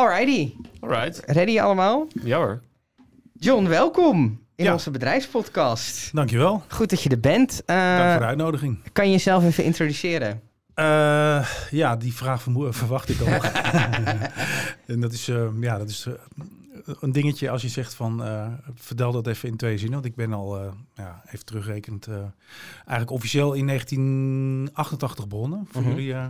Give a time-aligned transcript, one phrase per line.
[0.00, 1.22] Alrighty, Alright.
[1.26, 2.06] ready allemaal?
[2.22, 2.62] Ja hoor.
[3.32, 4.72] John, welkom in Ja.
[4.72, 6.14] onze bedrijfspodcast.
[6.14, 6.62] Dankjewel.
[6.68, 7.62] Goed dat je er bent.
[7.64, 8.78] Eh, Dank voor de uitnodiging.
[8.92, 10.40] kan je jezelf even introduceren?
[10.74, 13.26] Eh, ja, die vraag vermo- verwacht ik al.
[14.94, 16.12] en dat is, eh, ja, dat is eh,
[17.00, 19.94] een dingetje als je zegt van, eh vertel dat even in twee zinnen.
[19.94, 22.14] Want ik ben al, eh, ja, even terugrekend, eh,
[22.76, 25.66] eigenlijk officieel in 1988 begonnen.
[25.70, 25.90] Voor Mhm.
[25.90, 26.26] jullie, eh,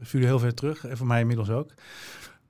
[0.00, 1.70] voor jullie heel ver terug en voor mij inmiddels ook.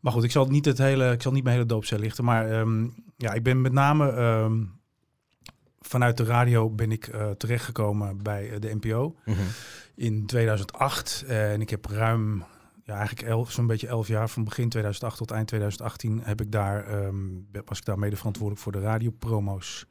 [0.05, 2.25] Maar goed, ik zal niet het hele, ik zal niet mijn hele doopcel lichten.
[2.25, 2.86] Maar ehm,
[3.17, 4.64] ja, ik ben met name ehm,
[5.81, 9.17] vanuit de radio ben ik eh, terechtgekomen bij eh, de NPO
[9.95, 11.25] in 2008.
[11.26, 12.45] Eh, en ik heb ruim,
[12.82, 16.53] ja, eigenlijk elf, zo'n beetje elf jaar, van begin 2008 tot eind 2018, heb ik
[16.53, 17.17] daar, ehm,
[17.64, 19.86] was ik daar mede verantwoordelijk voor de radiopromo's.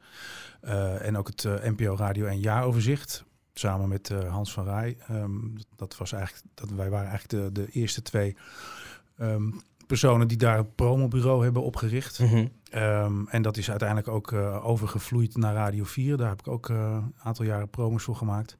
[0.60, 3.24] Eh, en ook het NPO Radio en Jaaroverzicht.
[3.54, 4.96] Samen met Hans van Rij.
[5.76, 8.36] Dat was eigenlijk, dat, wij waren eigenlijk de, de eerste twee
[9.86, 12.18] personen die daar een promobureau hebben opgericht.
[12.18, 12.46] Mhm.
[12.70, 16.16] Ehm, en dat is uiteindelijk ook eh, overgevloeid naar Radio 4.
[16.16, 18.56] Daar heb ik ook eh, een aantal jaren promos voor gemaakt.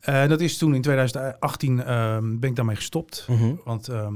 [0.00, 3.26] Eh, dat is toen in 2018 ehm, ben ik daarmee gestopt.
[3.30, 3.54] Mhm.
[3.64, 4.14] Want ehm,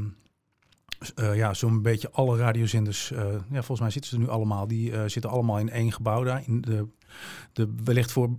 [1.14, 4.66] eh, ja, zo'n beetje alle radiozenders, eh, ja, volgens mij zitten ze er nu allemaal,
[4.66, 6.42] die eh, zitten allemaal in één gebouw daar.
[6.46, 6.86] In de,
[7.52, 8.30] de wellicht voor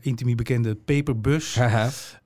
[0.00, 1.58] intimie bekende paperbus.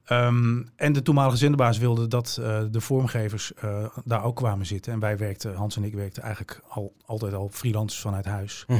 [0.04, 3.52] Ehm, en de toenmalige zenderbaas wilde dat de vormgevers
[4.04, 4.92] daar ook kwamen zitten.
[4.92, 8.64] En wij werkten, Hans en ik werkten eigenlijk al, altijd al freelance vanuit huis.
[8.66, 8.78] Mhm.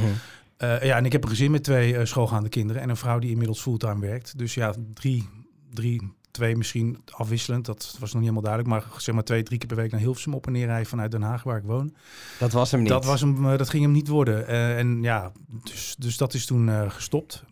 [0.59, 3.61] Ja, en ik heb een gezin met twee schoolgaande kinderen en een vrouw die inmiddels
[3.61, 4.39] fulltime werkt.
[4.39, 5.29] Dus ja, drie,
[5.75, 7.67] drie, twee misschien afwisselend.
[7.67, 8.69] Dat was nog niet helemaal duidelijk.
[8.69, 11.11] Maar zeg maar twee, drie keer per week naar Hilversum op en neer rijden vanuit
[11.11, 11.95] Den Haag, waar ik woon.
[12.39, 12.89] Dat was hem niet.
[12.89, 14.47] Dat, was hem, eh, dat ging hem niet worden.
[14.47, 15.33] Eh, en ja,
[15.65, 17.45] dus, dus dat is toen eh, gestopt.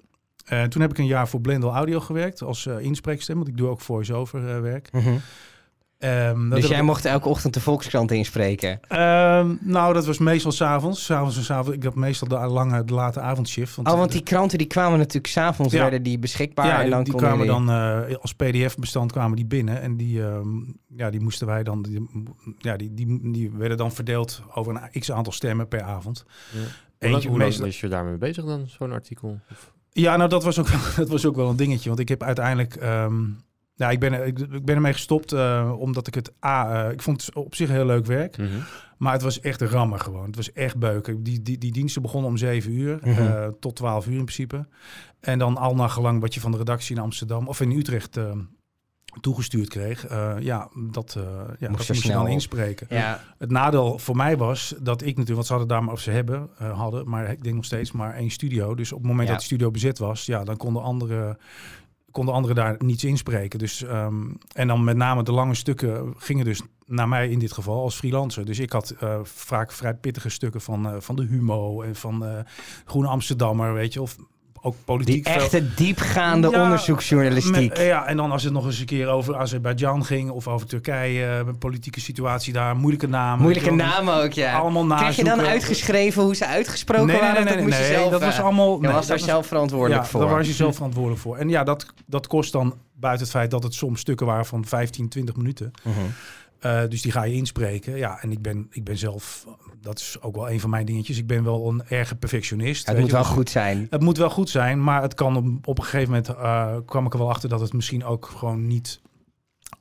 [0.45, 3.37] Eh, toen heb ik een jaar voor Blendel Audio gewerkt als inspreekstem.
[3.37, 4.93] Want ik doe ook voice-over werk.
[4.93, 5.17] Mhm.
[5.99, 8.81] Dat Dus jij mocht elke ochtend de Volkskrant inspreken?
[8.89, 11.05] Ehm, nou, dat was meestal s'avonds.
[11.05, 11.77] S'avonds en s'avonds.
[11.77, 13.79] Ik had meestal de lange, de late avondshift.
[13.79, 15.81] Oh, want die kranten die kwamen natuurlijk s'avonds, Ja.
[15.81, 16.67] werden die beschikbaar.
[16.67, 19.81] ja, en die, dan die kwamen jullie- dan eh, als PDF-bestand kwamen die binnen.
[19.81, 20.49] En die, ehm,
[20.97, 22.09] ja, die moesten wij dan, die,
[22.59, 26.25] ja, die, die, die werden dan verdeeld over een x aantal stemmen per avond.
[26.51, 26.73] Hoe lang,
[27.15, 29.41] Eentje hoe lang meestal- is je daarmee bezig dan, zo'n artikel?
[29.51, 31.89] Of- Ja, nou dat was ook, wel- dat was ook wel een dingetje.
[31.89, 32.75] Want ik heb uiteindelijk.
[32.77, 33.15] ehm,
[33.79, 36.33] ja, ik ben, er- ik, ik ben ermee gestopt eh, omdat ik het.
[36.45, 38.37] A, eh, ik vond het op zich heel leuk werk.
[38.37, 38.49] Mhm.
[38.99, 40.27] Maar het was echt een rammer gewoon.
[40.27, 41.23] Het was echt beuken.
[41.23, 43.11] Die, die, die diensten begonnen om 7 uur Mhm.
[43.27, 44.67] eh, tot 12 uur in principe.
[45.21, 48.19] En dan al naar gelang wat je van de redactie in Amsterdam of in Utrecht
[49.21, 50.07] toegestuurd kreeg.
[50.07, 52.33] eh, ja, dat, eh, ja, Moest dat moest je snel dan op.
[52.33, 52.87] inspreken.
[52.91, 56.01] Ja, Het nadeel voor mij was dat ik natuurlijk, want ze hadden daar maar of
[56.01, 58.75] ze hebben, eh, hadden, maar ik denk nog steeds maar één studio.
[58.75, 59.33] Dus op het moment Ja.
[59.33, 61.39] dat de studio bezet was, ja, dan konden anderen,
[62.11, 63.59] konden anderen daar niets inspreken.
[63.59, 67.53] Dus, ehm, en dan met name de lange stukken gingen dus naar mij in dit
[67.53, 68.45] geval als freelancer.
[68.45, 72.25] Dus ik had eh, vaak vrij pittige stukken van, eh, van de Humo en van
[72.25, 72.39] eh
[72.85, 74.17] Groene Amsterdammer, weet je, of
[74.63, 75.29] ook die politiek.
[75.29, 77.69] veel- echte diepgaande Ja, onderzoeksjournalistiek.
[77.69, 80.67] met- ja, en dan als het nog eens een keer over Azerbeidzjan ging of over
[80.67, 83.43] Turkije, eh, een politieke situatie daar, moeilijke namen.
[83.43, 84.59] Moeilijke namen ook, ja.
[84.59, 87.45] Allemaal Krijg je dan uitgeschreven hoe ze uitgesproken Nee, nee, waren?
[87.45, 88.75] nee, nee, dat moest je nee, zelf, dat was eh, allemaal.
[88.75, 90.21] Je nee, was daar zelf verantwoordelijk ja, voor.
[90.21, 91.37] daar was je zelf verantwoordelijk voor.
[91.37, 94.65] En ja, dat, dat kost dan buiten het feit dat het soms stukken waren van
[94.65, 95.71] 15, 20 minuten.
[95.83, 95.97] Mhm.
[96.59, 97.97] Eh, dus die ga je inspreken.
[97.97, 99.47] Ja, en ik ben, ik ben zelf,
[99.81, 101.19] dat is ook wel een van mijn dingetjes.
[101.19, 102.87] Ik ben wel een erge perfectionist.
[102.87, 103.87] Het moet je, wel goed zijn.
[103.91, 107.07] Het moet wel goed zijn, maar het kan op, op een gegeven moment eh, kwam
[107.07, 109.01] ik er wel achter dat het misschien ook gewoon niet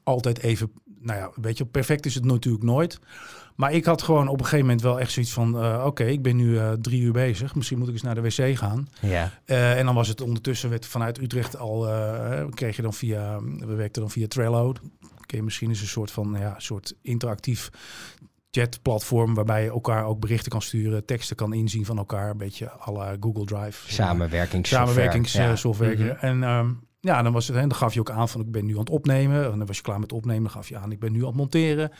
[0.04, 3.00] altijd even, nou ja, weet je, perfect is het natuurlijk nooit.
[3.56, 6.22] Maar ik had gewoon op een gegeven moment wel echt zoiets van, eh, oké, ik
[6.22, 8.88] ben nu drie uur bezig, misschien moet ik eens naar de wc gaan.
[9.00, 9.32] Ja.
[9.46, 11.88] En dan was het ondertussen werd vanuit Utrecht al,
[12.54, 14.74] kreeg je dan via, we werkten dan via Trello.
[15.34, 17.70] Misschien is een soort van, ja, soort interactief
[18.52, 22.72] chatplatform waarbij je elkaar ook berichten kan sturen, teksten kan inzien van elkaar, een beetje
[22.88, 23.94] à la Google Drive.
[23.94, 24.94] Samenwerkingssoftware.
[24.94, 26.04] Samenwerkingssoftware.
[26.04, 26.16] Ja.
[26.16, 26.72] En ehm,
[27.08, 28.80] ja, dan was het, en dan gaf je ook aan van ik ben nu aan
[28.80, 29.52] het opnemen.
[29.52, 31.28] En dan was je klaar met opnemen, dan gaf je aan ik ben nu aan
[31.28, 31.92] het monteren.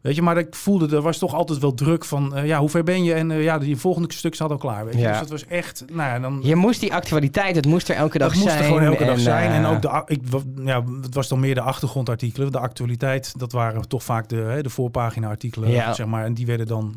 [0.00, 2.68] Weet je, maar ik voelde, er was toch altijd wel druk van, eh, ja, hoe
[2.68, 3.14] ver ben je?
[3.14, 5.00] En eh, ja, die volgende stuk zat al klaar, weet je.
[5.00, 5.10] Ja.
[5.10, 6.40] Dus het was echt, nou ja, dan...
[6.42, 8.62] Je moest die actualiteit, het moest er elke dag Dat moest zijn.
[8.62, 9.50] er gewoon elke dag zijn.
[9.50, 10.20] En eh, ook de, ik,
[10.64, 12.52] ja, het was dan meer de achtergrondartikelen.
[12.52, 15.70] De actualiteit, dat waren toch vaak de, hè, de voorpagina-artikelen.
[15.70, 15.92] Ja.
[15.92, 16.96] Zeg maar, en die werden dan,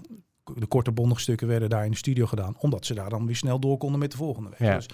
[0.55, 2.55] de korte bondige stukken werden daar in de studio gedaan.
[2.59, 4.49] Omdat ze daar dan weer snel door konden met de volgende.
[4.57, 4.65] Je.
[4.65, 4.75] Ja.
[4.75, 4.89] Dus,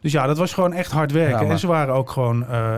[0.00, 1.50] dus ja, dat was gewoon echt hard werken.
[1.50, 2.74] En ze waren ook gewoon, eh,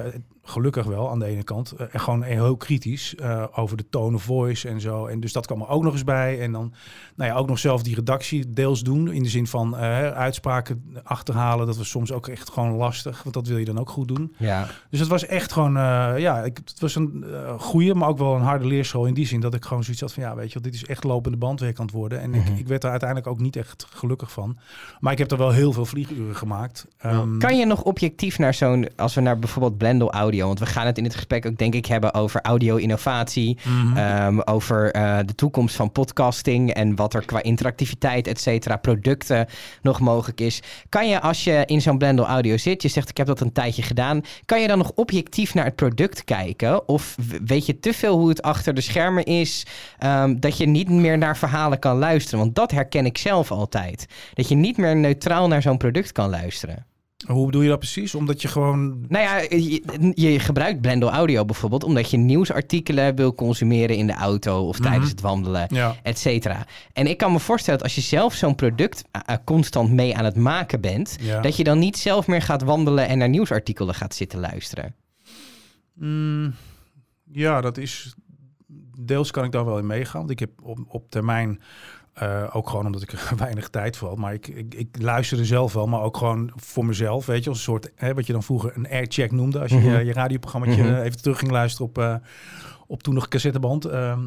[0.51, 1.73] gelukkig wel aan de ene kant.
[1.73, 5.07] eh, en gewoon heel kritisch eh, over de tone of voice en zo.
[5.07, 6.41] En dus dat kwam er ook nog eens bij.
[6.41, 6.73] En dan
[7.17, 9.13] nou ja, ook nog zelf die redactie deels doen.
[9.13, 11.67] In de zin van eh, uitspraken achterhalen.
[11.67, 13.23] Dat was soms ook echt gewoon lastig.
[13.23, 14.35] Want dat wil je dan ook goed doen.
[14.39, 14.67] Ja.
[14.91, 15.73] Dus het was echt gewoon,
[16.21, 17.25] ja, ik, het was een
[17.59, 20.13] goede, maar ook wel een harde leerschool in die zin dat ik gewoon zoiets had
[20.13, 22.21] van, ja, weet je, wel, dit is echt lopende bandwerk aan het worden.
[22.21, 22.39] En Mhm.
[22.53, 24.59] ik, ik werd er uiteindelijk ook niet echt gelukkig van.
[25.01, 26.87] Maar ik heb er wel heel veel vlieguren gemaakt.
[26.99, 30.67] Ehm, Kan je nog objectief naar zo'n, als we naar bijvoorbeeld Blendel Audio, want we
[30.67, 33.97] gaan het in het gesprek ook denk ik hebben over audio-innovatie, mhm.
[33.97, 39.47] ehm, over eh, de toekomst van podcasting en wat er qua interactiviteit, et cetera, producten
[39.83, 40.63] nog mogelijk is.
[40.89, 43.53] Kan je als je in zo'n Blendel Audio zit, je zegt ik heb dat een
[43.53, 46.89] tijdje gedaan, kan je dan nog objectief naar het product kijken?
[46.89, 49.67] Of weet je te veel hoe het achter de schermen is,
[49.99, 52.39] ehm, dat je niet meer naar verhalen kan luisteren?
[52.39, 54.07] Want dat herken ik zelf altijd.
[54.35, 56.90] Dat je niet meer neutraal naar zo'n product kan luisteren.
[57.27, 58.15] Hoe bedoel je dat precies?
[58.15, 59.05] Omdat je gewoon...
[59.09, 64.13] Nou ja, je, je gebruikt Blendel Audio bijvoorbeeld omdat je nieuwsartikelen wil consumeren in de
[64.13, 65.11] auto of tijdens Mhm.
[65.11, 66.67] het wandelen, Ja, et cetera.
[66.93, 70.17] En ik kan me voorstellen dat als je zelf zo'n product eh, eh, constant mee
[70.17, 71.41] aan het maken bent, ja.
[71.41, 74.95] dat je dan niet zelf meer gaat wandelen en naar nieuwsartikelen gaat zitten luisteren.
[75.95, 76.55] Mm,
[77.33, 78.15] ja, dat is...
[79.01, 80.19] Deels kan ik daar wel in meegaan.
[80.19, 81.61] Want ik heb op, op termijn...
[82.21, 84.19] eh, ook gewoon omdat ik er weinig tijd voor had.
[84.19, 87.27] Maar ik, ik, ik luisterde zelf wel, maar ook gewoon voor mezelf.
[87.27, 89.61] Weet je, als een soort, hè, wat je dan vroeger een aircheck noemde.
[89.61, 89.89] Als je Mhm.
[89.91, 90.93] je, je radioprogrammaatje Mhm.
[90.95, 92.15] eh, even terug ging luisteren op, eh,
[92.87, 93.85] op toen nog cassetteband.
[93.85, 94.21] Ehm,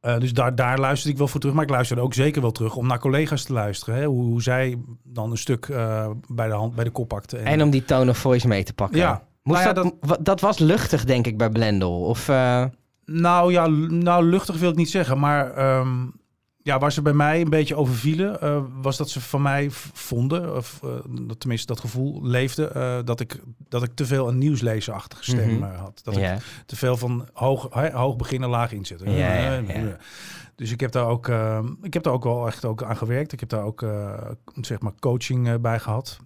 [0.00, 1.54] eh, dus daar, daar luisterde ik wel voor terug.
[1.54, 3.94] Maar ik luisterde ook zeker wel terug om naar collega's te luisteren.
[3.94, 7.44] Hè, hoe, hoe zij dan een stuk eh, bij de hand, bij de kop pakten.
[7.44, 8.98] En om die tone of voice mee te pakken.
[8.98, 9.22] Ja.
[9.42, 12.00] Moest Nou ja, dat, wa- dat was luchtig, denk ik, bij Blendel.
[12.04, 12.64] Of, eh,
[13.04, 16.06] Nou ja, nou luchtig wil ik niet zeggen, maar ehm,
[16.66, 19.66] ja, waar ze bij mij een beetje over vielen, eh, was dat ze van mij
[19.92, 20.80] vonden, of
[21.20, 25.58] dat tenminste dat gevoel leefde, eh, dat, ik, dat ik te veel een nieuwslezenachtige stem
[25.58, 25.74] Mhm.
[25.74, 26.00] had.
[26.02, 29.10] Dat ik te veel van hoog, hoog beginnen, laag inzetten.
[30.54, 31.28] Dus ik heb daar ook,
[31.82, 33.32] ik heb daar ook wel echt ook aan gewerkt.
[33.32, 33.84] Ik heb daar ook
[34.60, 36.18] zeg maar coaching bij gehad.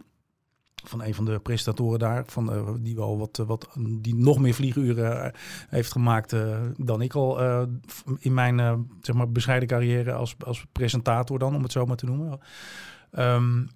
[0.84, 3.68] Van een van de presentatoren daar, van, eh, die wel wat, eh, wat
[3.98, 6.34] die nog meer vlieguren eh, heeft gemaakt
[6.76, 7.40] dan ik al
[8.18, 12.06] in mijn zeg maar bescheiden carrière als, als presentator dan, om het zo maar te
[12.06, 12.40] noemen.
[13.10, 13.66] Ehm,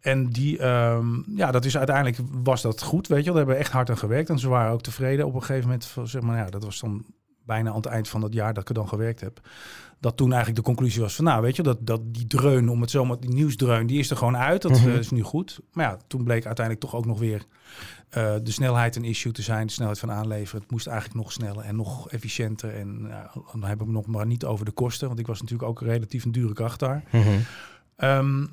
[0.00, 3.34] en die, ehm, ja, dat is uiteindelijk was dat goed, weet je wel.
[3.34, 5.94] Daar hebben echt hard aan gewerkt en ze waren ook tevreden op een gegeven moment.
[6.02, 7.04] Zeg maar, ja, dat was dan
[7.46, 9.40] bijna aan het eind van dat jaar dat ik er dan gewerkt heb.
[10.00, 12.80] Dat toen eigenlijk de conclusie was van, nou, weet je, dat, dat die dreun, om
[12.80, 14.62] het zo maar, die nieuwsdreun, die is er gewoon uit.
[14.62, 14.88] Dat Mhm.
[14.88, 15.60] eh, is nu goed.
[15.72, 17.44] Maar ja, toen bleek uiteindelijk toch ook nog weer
[18.08, 20.60] eh, de snelheid een issue te zijn, de snelheid van aanleveren.
[20.62, 22.74] Het moest eigenlijk nog sneller en nog efficiënter.
[22.74, 25.68] En ja, dan hebben we nog maar niet over de kosten, want ik was natuurlijk
[25.68, 27.02] ook relatief een dure kracht daar.
[27.96, 28.46] Ehm,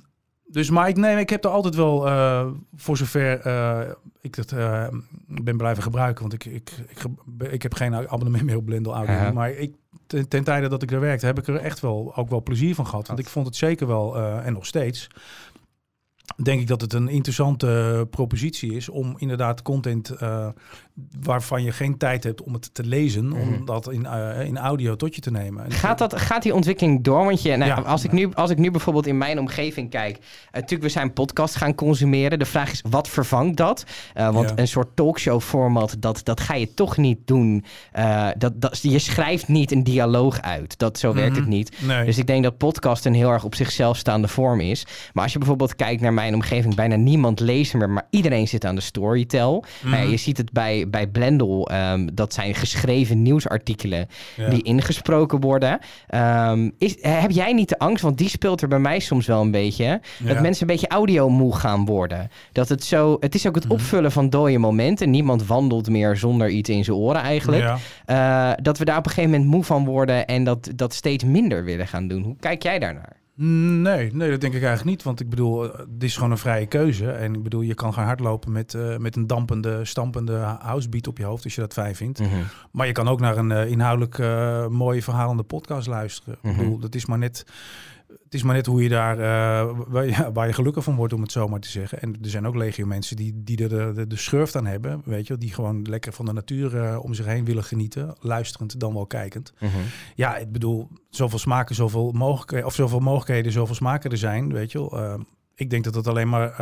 [0.52, 3.80] dus, maar ik, nee, ik heb er altijd wel, eh, voor zover eh,
[4.22, 4.88] ik dat eh,
[5.28, 7.04] ben blijven gebruiken, want ik, ik, ik,
[7.52, 9.76] ik heb geen abonnement meer op Blendel Audio, maar ik,
[10.08, 12.76] ten, ten tijde dat ik er werkte, heb ik er echt wel ook wel plezier
[12.76, 13.08] van gehad.
[13.08, 15.08] Want ik vond het zeker wel, en nog steeds,
[16.36, 20.48] denk ik dat het een interessante propositie is om inderdaad content eh,
[21.22, 23.38] waarvan je geen tijd hebt om het te lezen, Mhm.
[23.42, 25.64] om dat in, eh, in audio tot je te nemen.
[25.66, 27.26] En Gaat, dat, gaat die ontwikkeling door?
[27.26, 27.76] Want je, nou, Ja.
[27.76, 30.18] als, ik nu, als ik nu bijvoorbeeld in mijn omgeving kijk.
[30.18, 30.24] eh,
[30.54, 32.40] natuurlijk, we zijn podcast gaan consumeren.
[32.40, 33.84] De vraag is, wat vervangt dat?
[34.14, 34.58] Eh, want Ja.
[34.58, 37.64] een soort talkshow format, dat, dat ga je toch niet doen.
[37.92, 40.78] Eh, dat, dat, je schrijft niet een dialoog uit.
[40.78, 41.40] Dat, zo werkt Mhm.
[41.40, 41.82] het niet.
[41.82, 42.06] Nee.
[42.06, 44.86] Dus ik denk dat podcast een heel erg op zichzelf staande vorm is.
[45.14, 48.66] Maar als je bijvoorbeeld kijkt naar mijn omgeving, bijna niemand leest meer, maar iedereen zit
[48.66, 49.64] aan de storytel.
[49.82, 49.92] Mhm.
[49.92, 54.50] Nou ja, je ziet het bij, bij Blendel, ehm, dat zijn geschreven nieuwsartikelen Ja.
[54.50, 55.80] die ingesproken worden.
[56.08, 59.42] Ehm, is, heb jij niet de angst, want die speelt er bij mij soms wel
[59.42, 62.30] een beetje, dat mensen een beetje audiomoe gaan worden.
[62.52, 63.74] Dat het zo, het is ook het Mhm.
[63.74, 65.10] opvullen van dode momenten.
[65.10, 67.64] Niemand wandelt meer zonder iets in zijn oren eigenlijk.
[67.64, 67.78] Ja.
[68.52, 71.24] Eh, dat we daar op een gegeven moment moe van worden en dat, dat steeds
[71.24, 72.24] minder willen gaan doen.
[72.24, 73.18] Hoe kijk jij daarnaar?
[73.42, 75.04] Nee, nee, dat denk ik eigenlijk niet.
[75.04, 77.12] Want ik bedoel, eh, het is gewoon een vrije keuze.
[77.12, 81.18] En ik bedoel, je kan gaan hardlopen met, eh, met een dampende, stampende housebeat op
[81.18, 82.22] je hoofd, als je dat fijn vindt.
[82.72, 86.38] Maar je kan ook naar een eh, inhoudelijk eh, mooie verhalende podcast luisteren.
[86.42, 86.52] Mhm.
[86.52, 87.46] Ik bedoel, dat is maar net...
[88.30, 89.78] Het is maar net hoe je daar, eh,
[90.34, 92.02] waar, je gelukkig van wordt, om het zo maar te zeggen.
[92.02, 95.02] En er zijn ook legio mensen die, die er de, de, de schurft aan hebben,
[95.06, 98.80] weet je, die gewoon lekker van de natuur eh, om zich heen willen genieten, luisterend
[98.80, 99.54] dan wel kijkend.
[100.16, 104.72] Ja, ik bedoel, zoveel smaken, zoveel mogelijkheden, of zoveel mogelijkheden, zoveel smaken er zijn, weet
[104.72, 105.00] je wel.
[105.00, 105.20] Eh,
[105.56, 106.56] ik denk dat het alleen maar,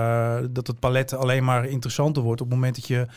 [0.51, 3.07] dat het palet alleen maar interessanter wordt op het moment dat je,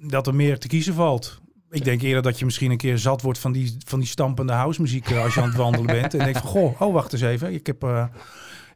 [0.00, 1.40] dat er meer te kiezen valt.
[1.70, 4.52] Ik denk eerder dat je misschien een keer zat wordt van die, van die stampende
[4.52, 6.14] housemuziek eh, als je aan het wandelen bent.
[6.14, 7.52] En denkt van, goh, oh wacht eens even.
[7.52, 8.04] Ik heb, eh,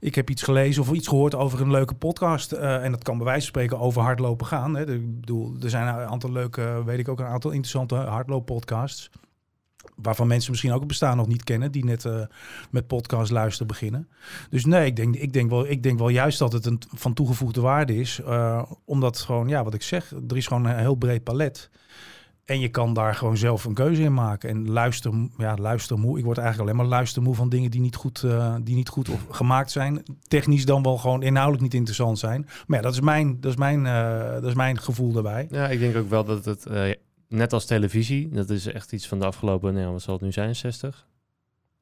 [0.01, 2.53] ik heb iets gelezen of iets gehoord over een leuke podcast.
[2.53, 4.77] eh, en dat kan bij wijze van spreken over hardlopen gaan.
[4.77, 4.93] Hè.
[4.93, 9.11] Ik bedoel, er zijn een aantal leuke, weet ik ook, een aantal interessante hardlooppodcasts.
[9.97, 12.09] Waarvan mensen misschien ook het bestaan nog niet kennen, die net
[12.71, 14.09] met podcast luisteren beginnen.
[14.51, 17.15] Dus nee, ik denk, ik, denk wel, ik denk wel juist dat het een van
[17.15, 18.21] toegevoegde waarde is.
[18.85, 21.71] omdat gewoon, ja, wat ik zeg, er is gewoon een heel breed palet.
[22.45, 24.49] En je kan daar gewoon zelf een keuze in maken.
[24.49, 26.19] En luister, ja, luistermoe.
[26.19, 29.09] Ik word eigenlijk alleen maar luistermoe van dingen die niet goed, eh, die niet goed
[29.09, 30.03] of gemaakt zijn.
[30.29, 32.49] Technisch dan wel gewoon inhoudelijk niet interessant zijn.
[32.67, 35.47] Maar ja, dat is mijn, dat is mijn, eh, dat is mijn gevoel daarbij.
[35.51, 36.91] Ja, ik denk ook wel dat het, eh,
[37.29, 40.33] net als televisie, dat is echt iets van de afgelopen, nou, wat zal het nu
[40.33, 41.07] zijn, 60?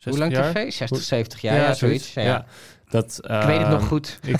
[0.04, 0.64] Hoe 60 lang jaar?
[0.64, 0.72] tv?
[0.72, 2.14] 60, 70 jaar, ja, zoiets.
[2.14, 2.46] Ja, Ja.
[2.88, 4.18] Dat, Ik weet het nog ehm, goed.
[4.26, 4.38] Ik,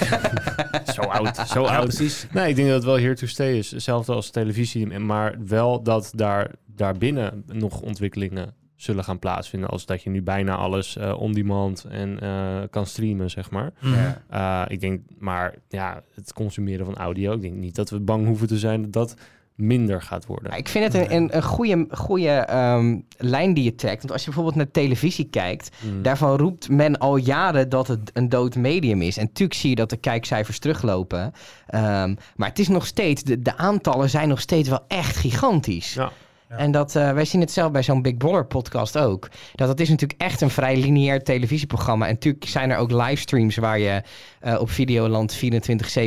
[0.95, 1.85] zo oud, zo Ja, oud.
[1.85, 2.27] precies.
[2.33, 3.71] Nee, ik denk dat het wel here to stay is.
[3.71, 9.69] Hetzelfde als televisie, maar wel dat daar daarbinnen nog ontwikkelingen zullen gaan plaatsvinden.
[9.69, 13.73] Als dat je nu bijna alles eh on-demand en eh, kan streamen, zeg maar.
[13.79, 14.23] Ja.
[14.29, 18.27] Eh, ik denk, maar ja, het consumeren van audio, ik denk niet dat we bang
[18.27, 19.15] hoeven te zijn dat dat
[19.55, 20.57] minder gaat worden.
[20.57, 23.99] Ik vind het een, een, een goede, goede ehm, lijn die je trekt.
[23.99, 26.03] Want als je bijvoorbeeld naar televisie kijkt, Mm.
[26.03, 29.17] daarvan roept men al jaren dat het een dood medium is.
[29.17, 31.33] En natuurlijk zie je dat de kijkcijfers teruglopen.
[31.67, 35.95] Ehm, maar het is nog steeds, de, de aantallen zijn nog steeds wel echt gigantisch.
[35.95, 36.13] Ja.
[36.53, 36.59] Ja.
[36.59, 39.29] En dat, eh, wij zien het zelf bij zo'n Big Brother podcast ook.
[39.55, 42.07] Dat het is natuurlijk echt een vrij lineair televisieprogramma.
[42.07, 44.03] En natuurlijk zijn er ook livestreams waar je
[44.41, 45.41] eh, op Videoland 24-7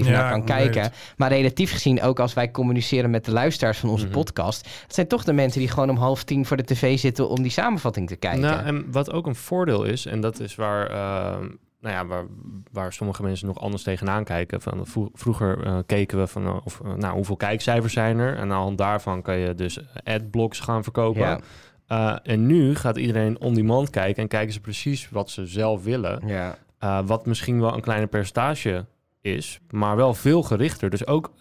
[0.06, 0.82] Ja, naar kan kijken.
[0.82, 0.92] weet.
[1.18, 4.14] Maar relatief gezien, ook als wij communiceren met de luisteraars van onze Mhm.
[4.14, 4.68] podcast...
[4.84, 7.42] het zijn toch de mensen die gewoon om half tien voor de tv zitten om
[7.42, 8.42] die samenvatting te kijken.
[8.42, 11.36] Nou, en wat ook een voordeel is, en dat is waar, eh,
[11.86, 12.26] nou ja, waar,
[12.72, 14.62] waar sommige mensen nog anders tegenaan kijken.
[14.62, 18.34] Van, vro- vroeger eh, keken we van, eh, of, eh, nou, hoeveel kijkcijfers zijn er?
[18.36, 21.40] En aan de hand daarvan kan je dus adblocks gaan verkopen.
[21.88, 26.22] ja, en nu gaat iedereen on-demand kijken en kijken ze precies wat ze zelf willen.
[26.28, 26.58] ja.
[27.06, 28.86] Wat misschien wel een kleiner percentage
[29.22, 30.90] is, maar wel veel gerichter.
[30.90, 31.32] Dus ook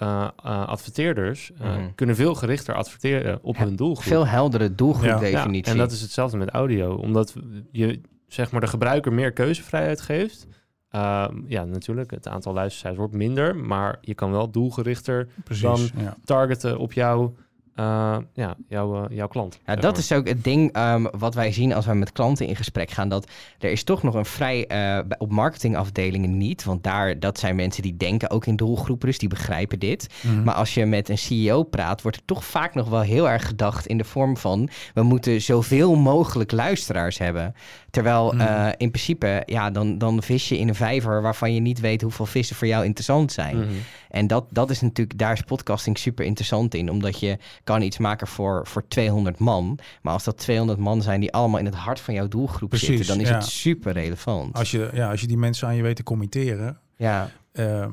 [0.43, 1.81] adverteerders Mhm.
[1.95, 4.05] kunnen veel gerichter adverteren op Ja, hun doelgroep.
[4.05, 4.71] Veel heldere Ja.
[4.77, 5.65] doelgroepdefinitie.
[5.65, 6.95] Ja, en dat is hetzelfde met audio.
[6.95, 7.35] Omdat
[7.71, 8.01] je
[8.35, 10.47] zeg maar de gebruiker meer keuzevrijheid geeft.
[10.91, 15.63] Ehm, ja, natuurlijk, het aantal luistercijfers wordt minder, maar je kan wel doelgerichter Precies.
[15.63, 16.17] Dan- ja.
[16.25, 17.35] targeten op jouw,
[17.75, 19.59] eh, ja, jouw, eh, jouw klant.
[19.67, 22.57] Ja, dat is ook het ding ehm, wat wij zien als wij met klanten in
[22.57, 23.09] gesprek gaan.
[23.09, 26.65] Dat er is toch nog een vrij, eh, op marketingafdelingen niet.
[26.65, 30.07] Want daar, dat zijn mensen die denken ook in doelgroepen, dus die begrijpen dit.
[30.23, 30.43] Mhm.
[30.43, 33.47] Maar als je met een CEO praat, wordt er toch vaak nog wel heel erg
[33.47, 34.69] gedacht in de vorm van...
[34.95, 37.55] we moeten zoveel mogelijk luisteraars hebben.
[37.95, 38.41] Terwijl Mhm.
[38.41, 42.03] eh, in principe, ja, dan, dan vis je in een vijver waarvan je niet weet
[42.03, 43.57] hoeveel vissen voor jou interessant zijn.
[43.59, 43.69] Mhm.
[44.11, 46.91] En dat, dat is natuurlijk, daar is podcasting super interessant in.
[46.91, 49.79] Omdat je kan iets maken voor, voor 200 man.
[50.03, 52.89] Maar als dat 200 man zijn die allemaal in het hart van jouw doelgroep Precies,
[52.89, 53.35] zitten, dan is ja.
[53.35, 54.57] het super relevant.
[54.57, 56.79] Als, je, ja, als je die mensen aan je weet te committeren.
[56.97, 57.91] Ja, ehm,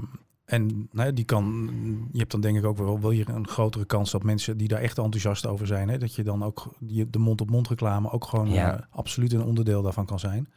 [0.51, 1.69] en nou, die kan,
[2.11, 4.67] je hebt dan denk ik ook wel, wel hier een grotere kans dat mensen die
[4.67, 8.25] daar echt enthousiast over zijn, hè, dat je dan ook die, de mond-op-mond reclame ook
[8.25, 8.73] gewoon Ja.
[8.77, 10.49] eh, absoluut een onderdeel daarvan kan zijn.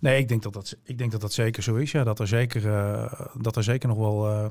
[0.00, 1.90] Nee, ik denk dat dat, ik denk dat, dat zeker zo is.
[1.92, 4.46] Ja, dat er zeker, eh, dat er zeker nog wel eh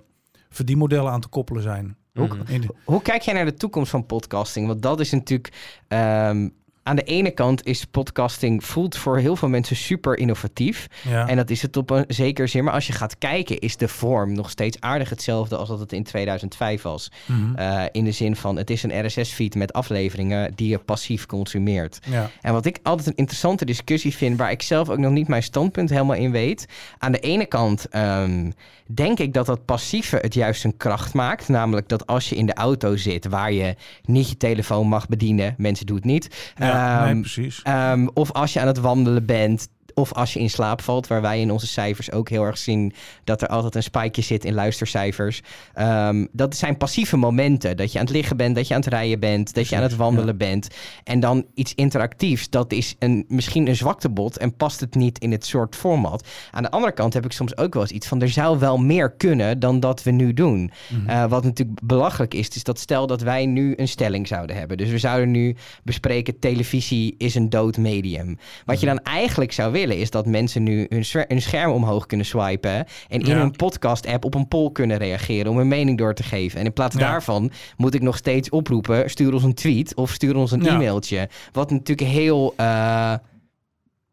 [0.52, 1.98] verdienmodellen aan te koppelen zijn.
[2.14, 4.68] De- Hoe kijk jij naar de toekomst van podcasting?
[4.68, 5.82] Want dat is natuurlijk.
[5.88, 6.50] ehm,
[6.90, 10.88] aan de ene kant is podcasting voelt voor heel veel mensen super innovatief.
[11.10, 11.28] ja.
[11.28, 12.64] En dat is het op een zeker zin.
[12.64, 15.94] Maar als je gaat kijken, is de vorm nog steeds aardig hetzelfde als dat het
[15.94, 17.12] in 2005 was.
[17.26, 17.56] Mhm.
[17.56, 22.00] Eh, in de zin van het is een RSS-feed met afleveringen die je passief consumeert.
[22.06, 22.30] ja.
[22.42, 25.44] En wat ik altijd een interessante discussie vind, waar ik zelf ook nog niet mijn
[25.44, 26.66] standpunt helemaal in weet.
[26.98, 28.52] Aan de ene kant ehm,
[28.94, 31.48] denk ik dat dat passieve het juist een kracht maakt.
[31.48, 35.56] Namelijk dat als je in de auto zit waar je niet je telefoon mag bedienen,
[35.58, 36.54] mensen doen het niet.
[36.58, 37.62] ja nee, Ehm, precies.
[37.64, 39.68] Ehm, of als je aan het wandelen bent.
[40.00, 42.94] Of als je in slaap valt, waar wij in onze cijfers ook heel erg zien
[43.24, 45.42] dat er altijd een spikeje zit in luistercijfers.
[45.74, 47.78] Ehm, dat zijn passieve momenten.
[47.78, 49.82] Dat je aan het liggen bent, dat je aan het rijden bent, dat je aan
[49.82, 50.68] het wandelen bent.
[51.04, 55.32] En dan iets interactiefs, dat is een, misschien een zwaktebod en past het niet in
[55.32, 56.28] het soort format.
[56.52, 58.78] Aan de andere kant heb ik soms ook wel eens iets van, er zou wel
[58.78, 60.72] meer kunnen dan dat we nu doen.
[60.88, 61.10] Mhm.
[61.10, 64.78] Eh, wat natuurlijk belachelijk is, is dat stel dat wij nu een stelling zouden hebben.
[64.78, 68.38] Dus we zouden nu bespreken, televisie is een dood medium.
[68.66, 68.96] Wat je Mhm.
[68.96, 72.72] dan eigenlijk zou willen, is dat mensen nu hun, scher- hun scherm omhoog kunnen swipen.
[73.08, 73.38] En in Ja.
[73.38, 76.60] hun podcast-app op een poll kunnen reageren om hun mening door te geven.
[76.60, 77.02] En in plaats Ja.
[77.02, 80.74] daarvan moet ik nog steeds oproepen, stuur ons een tweet of stuur ons een Ja.
[80.74, 81.30] e-mailtje.
[81.52, 83.14] Wat natuurlijk heel eh,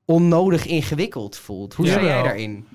[0.05, 1.75] onnodig ingewikkeld voelt.
[1.75, 2.67] Hoe sta jij daarin?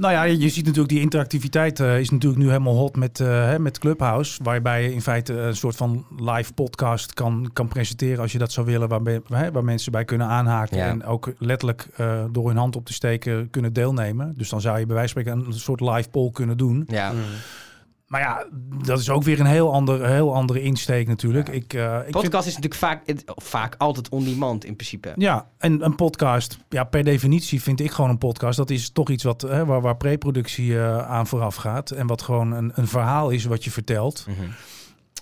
[0.00, 3.26] Nou ja, je ziet natuurlijk die interactiviteit eh, is natuurlijk nu helemaal hot met, eh,
[3.26, 4.42] hè, met Clubhouse.
[4.42, 8.52] Waarbij je in feite een soort van live podcast kan, kan presenteren als je dat
[8.52, 8.88] zou willen.
[8.88, 10.76] Waar, hè, waar mensen bij kunnen aanhaken.
[10.76, 10.86] Ja.
[10.86, 14.34] En ook letterlijk eh, door hun hand op te steken kunnen deelnemen.
[14.36, 16.84] Dus dan zou je bij wijze van spreken een soort live poll kunnen doen.
[16.86, 17.12] Ja.
[18.10, 18.44] Maar ja,
[18.84, 21.46] dat is ook weer een heel, ander, heel andere insteek natuurlijk.
[21.46, 21.52] Ja.
[21.54, 25.12] Ik, eh, ik vind- Podcast is natuurlijk vaak, vaak altijd on-demand in principe.
[25.16, 28.56] Ja, en een podcast, ja, per definitie vind ik gewoon een podcast.
[28.56, 31.90] Dat is toch iets wat, hè, waar, waar preproductie eh, aan vooraf gaat.
[31.90, 34.24] En wat gewoon een, een verhaal is wat je vertelt.
[34.28, 34.48] Mhm.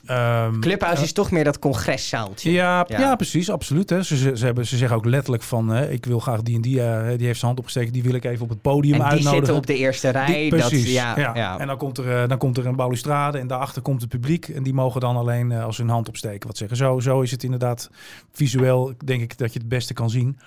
[0.08, 2.50] Ehm, Clubhouse is toch meer dat congresszaaltje.
[2.52, 2.98] ja, Ja.
[2.98, 3.16] ja.
[3.16, 3.90] precies, absoluut.
[3.90, 4.02] Hè.
[4.02, 6.60] Ze, ze, ze hebben, ze zeggen ook letterlijk van, hè, ik wil graag die en
[6.60, 9.16] die, eh, die heeft zijn hand opgesteken, die wil ik even op het podium en
[9.16, 10.26] die zitten op de eerste rij.
[10.26, 11.34] Die- dat, precies, ja, ja.
[11.34, 11.58] ja.
[11.58, 14.48] En dan komt, er, eh, dan komt er een balustrade en daarachter komt het publiek.
[14.48, 16.76] En die mogen dan alleen eh, als hun hand opsteken wat zeggen.
[16.76, 17.90] Zo, zo is het inderdaad
[18.32, 20.38] visueel, denk ik, dat je het beste kan zien.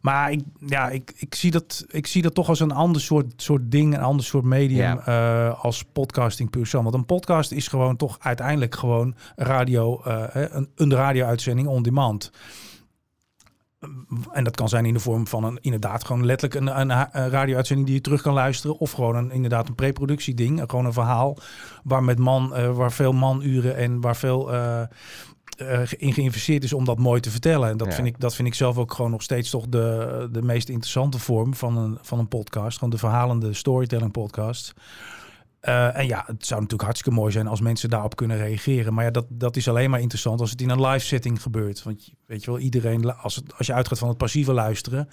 [0.00, 3.26] Maar ik, ja, ik, ik, zie dat, ik zie dat toch als een ander soort,
[3.36, 6.68] soort ding, een ander soort medium eh, als podcasting puur.
[6.70, 12.30] Want een podcast is gewoon toch uiteindelijk gewoon radio, eh, een, een radio-uitzending on demand.
[14.32, 17.30] En dat kan zijn in de vorm van een inderdaad gewoon letterlijk een, een, een
[17.30, 18.78] radio-uitzending die je terug kan luisteren.
[18.78, 20.62] Of gewoon een, inderdaad een preproductieding.
[20.66, 21.36] Gewoon een verhaal
[21.84, 24.82] waar met man, eh, waar veel manuren en waar veel eh,
[25.96, 27.68] in geïnvesteerd is om dat mooi te vertellen.
[27.68, 27.94] En dat, Ja.
[27.94, 31.18] vind ik, dat vind ik zelf ook gewoon nog steeds toch de, de meest interessante
[31.18, 32.74] vorm van een, van een podcast.
[32.78, 34.74] Gewoon de verhalende storytelling podcast.
[35.60, 38.94] Eh, en ja, het zou natuurlijk hartstikke mooi zijn als mensen daarop kunnen reageren.
[38.94, 41.82] Maar ja, dat, dat is alleen maar interessant als het in een live setting gebeurt.
[41.82, 45.08] Want weet je wel, iedereen, als, het, als je uitgaat van het passieve luisteren,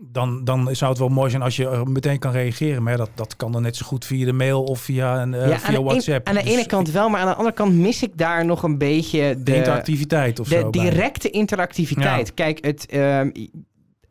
[0.00, 2.82] dan, dan zou het wel mooi zijn als je er meteen kan reageren.
[2.82, 5.34] Maar ja, dat, dat kan dan net zo goed via de mail of via, een,
[5.34, 6.28] eh, Ja, via een- WhatsApp.
[6.28, 8.62] aan de Dus ene kant wel, maar aan de andere kant mis ik daar nog
[8.62, 10.70] een beetje de, de, interactiviteit of de zo.
[10.70, 10.90] bij.
[10.90, 12.26] directe interactiviteit.
[12.26, 12.32] Ja.
[12.34, 13.30] Kijk, het, ehm,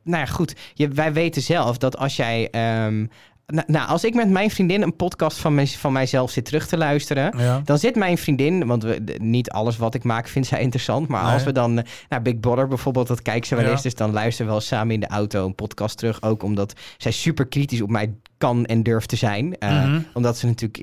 [0.03, 0.55] nou ja, goed.
[0.73, 2.49] Je, wij weten zelf dat als jij.
[2.49, 3.05] ehm,
[3.53, 6.77] nou, nou, als ik met mijn vriendin een podcast van, van mijzelf zit terug te
[6.77, 7.33] luisteren.
[7.37, 7.61] Ja.
[7.63, 11.07] Dan zit mijn vriendin, want we, niet alles wat ik maak vindt zij interessant.
[11.07, 11.33] Maar Nee.
[11.33, 13.71] als we dan, eh, nou Big Brother bijvoorbeeld, dat kijkt ze wel Ja.
[13.71, 13.81] eens.
[13.81, 16.21] Dus dan luisteren we wel samen in de auto een podcast terug.
[16.21, 19.57] Ook omdat zij super kritisch op mij kan en durft te zijn.
[19.57, 20.01] Eh, Mhm.
[20.13, 20.77] Omdat ze natuurlijk,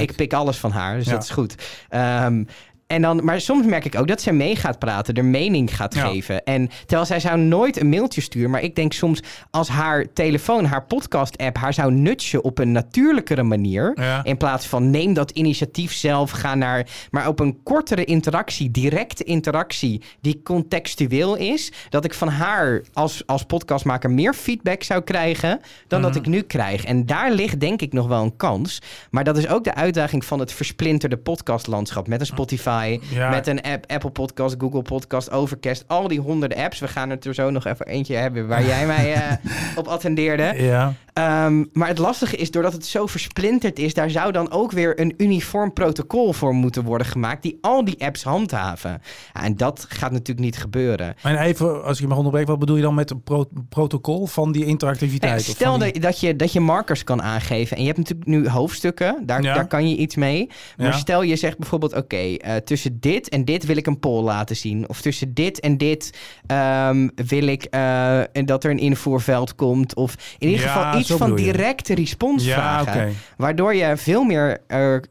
[0.00, 1.12] ik, pik alles van haar, dus Ja.
[1.12, 1.54] dat is goed.
[1.88, 2.44] Ehm,
[2.86, 5.94] en dan, maar soms merk ik ook dat zij mee gaat praten, er mening gaat
[5.94, 6.06] Ja.
[6.06, 6.44] geven.
[6.44, 10.64] En terwijl zij zou nooit een mailtje sturen, maar ik denk soms als haar telefoon,
[10.64, 13.92] haar podcast-app, haar zou nutchen op een natuurlijkere manier.
[14.00, 14.24] Ja.
[14.24, 16.86] In plaats van neem dat initiatief zelf, ga naar.
[17.10, 21.72] Maar op een kortere interactie, directe interactie, die contextueel is.
[21.88, 26.18] Dat ik van haar als, als podcastmaker meer feedback zou krijgen dan dat Mhm.
[26.18, 26.84] ik nu krijg.
[26.84, 28.82] En daar ligt denk ik nog wel een kans.
[29.10, 32.08] Maar dat is ook de uitdaging van het versplinterde podcastlandschap.
[32.08, 32.73] Met een Spotify,
[33.10, 33.30] Ja.
[33.30, 35.84] met een app, Apple Podcast, Google Podcast, Overcast.
[35.86, 36.78] Al die honderden apps.
[36.78, 39.32] We gaan er zo nog even eentje hebben waar jij mij eh,
[39.76, 40.52] op attendeerde.
[40.62, 40.94] Ja.
[41.12, 45.00] Ehm, maar het lastige is, doordat het zo versplinterd is, daar zou dan ook weer
[45.00, 49.02] een uniform protocol voor moeten worden gemaakt die al die apps handhaven.
[49.32, 51.14] En dat gaat natuurlijk niet gebeuren.
[51.22, 54.26] En even, als ik je mag onderbreken, wat bedoel je dan met een pro- protocol
[54.26, 55.46] van die interactiviteit?
[55.48, 57.76] Eh, stel die- dat, je, dat je markers kan aangeven.
[57.76, 59.54] En je hebt natuurlijk nu hoofdstukken, daar, Ja.
[59.54, 60.50] daar kan je iets mee.
[60.76, 60.92] Maar Ja.
[60.92, 64.56] stel je zegt bijvoorbeeld, oké, eh, tussen dit en dit wil ik een poll laten
[64.56, 64.88] zien.
[64.88, 69.94] Of tussen dit en dit ehm, wil ik eh, dat er een invoerveld komt.
[69.94, 73.14] Of in ieder Ja, geval iets van directe respons Ja, vragen.
[73.36, 74.60] Waardoor je veel meer,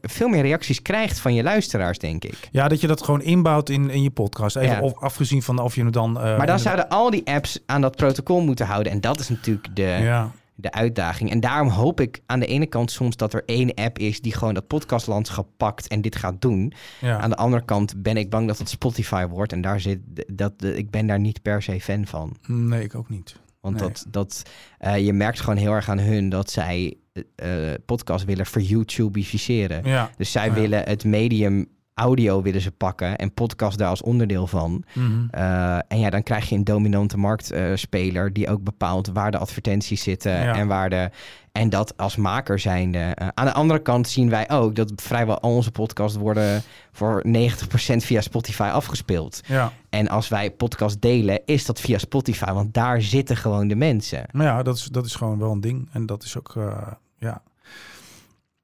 [0.02, 2.48] veel meer reacties krijgt van je luisteraars, denk ik.
[2.50, 4.56] Ja, dat je dat gewoon inbouwt in, in je podcast.
[4.56, 4.80] Even Ja.
[4.82, 6.20] of, afgezien van of je het dan...
[6.20, 8.92] eh, Maar dan zouden al die apps aan dat protocol moeten houden.
[8.92, 10.30] En dat is natuurlijk de, Ja.
[10.54, 11.30] De uitdaging.
[11.30, 14.34] En daarom hoop ik aan de ene kant soms dat er één app is die
[14.34, 16.72] gewoon dat podcastlandschap pakt en dit gaat doen.
[17.00, 17.18] Ja.
[17.18, 19.52] Aan de andere kant ben ik bang dat het Spotify wordt.
[19.52, 19.98] En daar zit
[20.32, 22.36] dat, ik ben daar niet per se fan van.
[22.46, 23.36] Nee, ik ook niet.
[23.60, 23.88] Want Nee.
[23.88, 24.42] dat, dat,
[24.78, 28.60] eh, je merkt gewoon heel erg aan hun dat zij eh eh, podcast willen voor
[28.62, 29.84] YouTubeficeren.
[29.84, 30.10] Ja.
[30.16, 30.52] Dus zij Ja.
[30.52, 34.84] willen het medium audio willen ze pakken en podcast daar als onderdeel van.
[34.92, 35.26] Mhm.
[35.34, 40.02] Uh, en ja, dan krijg je een dominante marktspeler die ook bepaalt waar de advertenties
[40.02, 40.54] zitten Ja.
[40.54, 41.10] en waar de.
[41.52, 42.98] En dat als maker zijnde.
[42.98, 47.24] Uh, aan de andere kant zien wij ook dat vrijwel al onze podcasts worden voor
[47.26, 49.40] 90% via Spotify afgespeeld.
[49.46, 49.72] Ja.
[49.90, 54.24] En als wij podcast delen, is dat via Spotify, want daar zitten gewoon de mensen.
[54.32, 55.88] Maar ja, dat is, dat is gewoon wel een ding.
[55.92, 57.42] En dat is ook, eh, ja...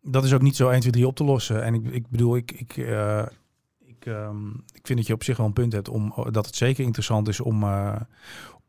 [0.02, 1.62] Dat is ook niet zo 1, 2, 3 op te lossen.
[1.64, 3.22] En ik, ik bedoel, ik, ik, eh,
[3.78, 6.56] ik, ehm, ik vind dat je op zich wel een punt hebt om dat het
[6.56, 7.96] zeker interessant is om, uh,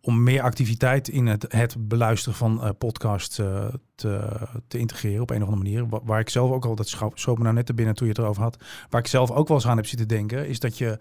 [0.02, 3.66] om meer activiteit in het, het beluisteren van podcasts uh,
[3.96, 6.02] te, te integreren op een of andere manier.
[6.04, 8.22] Waar, ik zelf ook al, dat schoot me nou net te binnen toen je het
[8.22, 11.00] erover had, waar ik zelf ook wel eens aan heb zitten denken, is dat je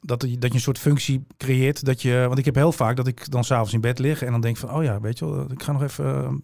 [0.00, 3.06] dat, dat je een soort functie creëert dat je, want ik heb heel vaak dat
[3.06, 5.50] ik dan s'avonds in bed lig en dan denk van, oh ja, weet je wel,
[5.50, 6.42] ik ga nog even,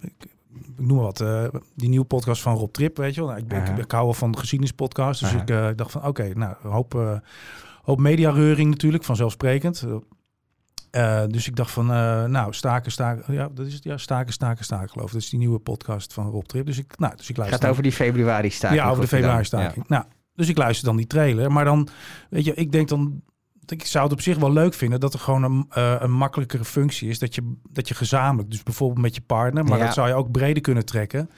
[0.77, 1.43] ik noem maar wat, eh,
[1.75, 3.29] die nieuwe podcast van Rob Trip, weet je wel.
[3.29, 3.71] Nou, ik, ben, Aha.
[3.71, 6.71] ik, ik hou wel van de geschiedenispodcast, dus ik eh, dacht van, oké, nou, een
[6.71, 7.17] hoop, eh
[7.83, 9.85] hoop mediareuring natuurlijk, vanzelfsprekend.
[10.95, 14.33] Eh, dus ik dacht van, eh, nou, staken, staken, ja, dat is het, ja, staken,
[14.33, 15.13] staken, staken, geloof ik.
[15.13, 16.65] Dat is die nieuwe podcast van Rob Trip.
[16.65, 17.59] Dus ik, nou, dus ik luister.
[17.59, 18.81] gaat over die februari staking.
[18.81, 19.43] Ja, over de voor Rotterdam.
[19.43, 19.87] februari-staking.
[19.87, 20.03] Nou,
[20.35, 21.51] dus ik luister dan die trailer.
[21.51, 21.87] Maar dan,
[22.29, 23.21] weet je, ik denk dan...
[23.67, 26.65] Ik zou het op zich wel leuk vinden dat er gewoon een, eh, een makkelijkere
[26.65, 27.19] functie is.
[27.19, 29.85] Dat je, dat je gezamenlijk, dus bijvoorbeeld met je partner, maar Ja.
[29.85, 31.29] dat zou je ook breder kunnen trekken.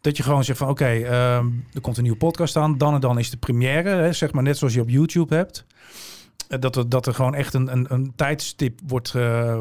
[0.00, 2.78] Dat je gewoon zegt van oké, ehm, er komt een nieuwe podcast aan.
[2.78, 5.64] Dan en dan is de première, hè, zeg maar net zoals je op YouTube hebt.
[6.48, 9.12] Eh, Dat er, dat er gewoon echt een, een, een tijdstip wordt,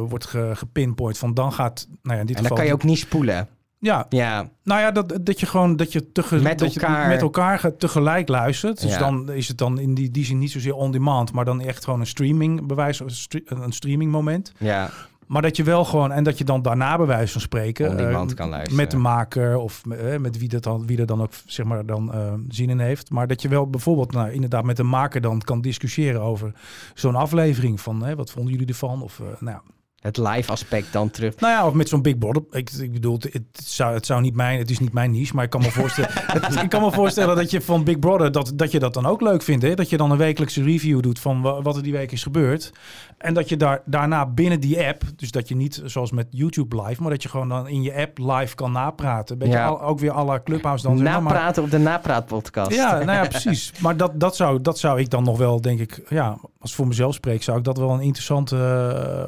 [0.09, 1.17] wordt ge, gepinpoint.
[1.17, 2.57] Van dan gaat, nou ja, in dit En dan geval...
[2.57, 3.47] kan je ook niet spoelen.
[3.79, 7.07] Ja, Ja, nou ja, dat, dat je gewoon dat je, tege, Met dat je elkaar-
[7.07, 8.81] met elkaar ge- tegelijk luistert.
[8.81, 8.99] Dus Ja.
[8.99, 11.83] dan is het dan in die, die zin niet zozeer on demand, maar dan echt
[11.83, 14.51] gewoon een streaming bewijs, een stre- een streaming moment.
[14.57, 14.89] ja.
[15.27, 18.25] Maar dat je wel gewoon en dat je dan daarna bij wijze van spreken eh,
[18.35, 18.75] kan luisteren.
[18.75, 21.85] met de maker of eh, met wie dat dan wie er dan ook zeg maar
[21.85, 23.09] dan eh, zin in heeft.
[23.09, 26.51] Maar dat je wel bijvoorbeeld nou inderdaad met de maker dan kan discussiëren over
[26.93, 29.61] zo'n aflevering van wat vonden jullie ervan of nou ja,
[29.97, 31.39] Het live aspect dan terug.
[31.39, 32.43] nou ja, of met zo'n Big Brother.
[32.51, 35.43] Ik, ik bedoel, het, zou, het zou niet mijn, het is niet mijn niche, maar
[35.43, 36.09] ik kan me voorstellen,
[36.63, 39.21] ik kan me voorstellen dat je van Big Brother dat, dat je dat dan ook
[39.21, 39.73] leuk vindt, hè?
[39.73, 42.71] Dat je dan een wekelijkse review doet van wa- wat er die week is gebeurd,
[43.17, 46.81] en dat je daar daarna binnen die app, dus dat je niet zoals met YouTube
[46.83, 49.67] live, maar dat je gewoon dan in je app live kan napraten, beetje Ja.
[49.67, 50.97] al, ook weer la Clubhouse dan.
[50.97, 52.71] zeg maar, maar, Napraten op de napraatpodcast.
[52.75, 53.71] ja, nou ja, precies.
[53.79, 56.87] Maar dat, dat, zou, dat zou ik dan nog wel, denk ik, ja, als voor
[56.87, 58.55] mezelf spreek, zou ik dat wel een interessante,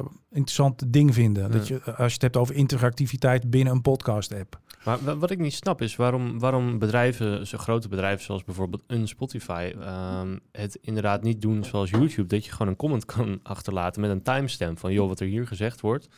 [0.00, 1.50] eh, interessant ding vinden.
[1.50, 4.58] Dat je, als je het hebt over interactiviteit binnen een podcast-app.
[4.84, 8.82] Maar wa- wat ik niet snap is waarom, waarom bedrijven, zo grote bedrijven zoals bijvoorbeeld
[8.86, 12.26] een Spotify, ehm, het inderdaad niet doen zoals YouTube.
[12.28, 15.46] Dat je gewoon een comment kan achterlaten met een timestamp van joh, wat er hier
[15.46, 16.08] gezegd wordt.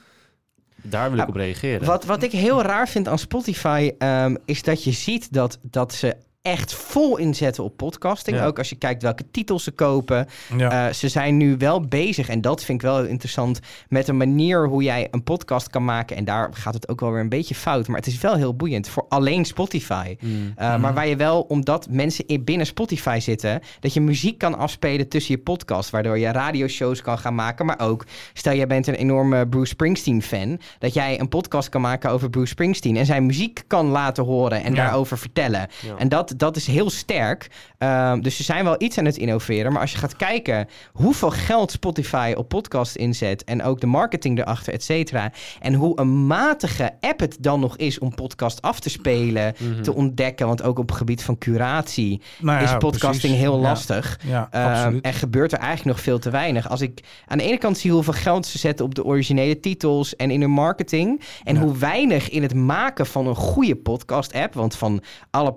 [0.83, 1.87] Daar wil ik Ja, op reageren.
[1.87, 5.93] Wat, wat ik heel raar vind aan Spotify, ehm, is dat je ziet dat, dat
[5.95, 8.37] ze echt vol inzetten op podcasting.
[8.37, 8.47] Ja.
[8.47, 10.27] Ook als je kijkt welke titels ze kopen.
[10.57, 10.87] Ja.
[10.89, 14.17] Eh, ze zijn nu wel bezig, en dat vind ik wel heel interessant, met een
[14.17, 16.17] manier hoe jij een podcast kan maken.
[16.17, 18.55] En daar gaat het ook wel weer een beetje fout, maar het is wel heel
[18.57, 20.17] boeiend voor alleen Spotify.
[20.19, 20.53] Hmm.
[20.59, 24.59] Uh, Maar waar je wel, omdat mensen in binnen Spotify zitten, dat je muziek kan
[24.59, 27.67] afspelen tussen je podcast, waardoor je radioshows kan gaan maken.
[27.67, 31.81] Maar ook, stel jij bent een enorme Bruce Springsteen fan, dat jij een podcast kan
[31.81, 34.83] maken over Bruce Springsteen en zijn muziek kan laten horen en Ja.
[34.85, 35.69] daarover vertellen.
[35.87, 35.97] Ja.
[35.97, 37.51] En dat, dat is heel sterk.
[37.79, 39.73] Um, dus ze zijn wel iets aan het innoveren.
[39.73, 44.39] Maar als je gaat kijken hoeveel geld Spotify op podcast inzet en ook de marketing
[44.39, 45.33] erachter, et cetera.
[45.61, 49.83] En hoe een matige app het dan nog is om podcast af te spelen, Mhm.
[49.83, 50.47] te ontdekken.
[50.47, 53.39] Want ook op het gebied van curatie Nou is podcasting precies.
[53.39, 54.19] heel lastig.
[54.27, 56.69] Ja, Ehm, en gebeurt er eigenlijk nog veel te weinig.
[56.69, 60.17] Als ik aan de ene kant zie hoeveel geld ze zetten op de originele titels
[60.17, 61.21] en in hun marketing.
[61.45, 64.55] En hoe weinig in het maken van een goede podcast-app.
[64.55, 65.53] Want van alle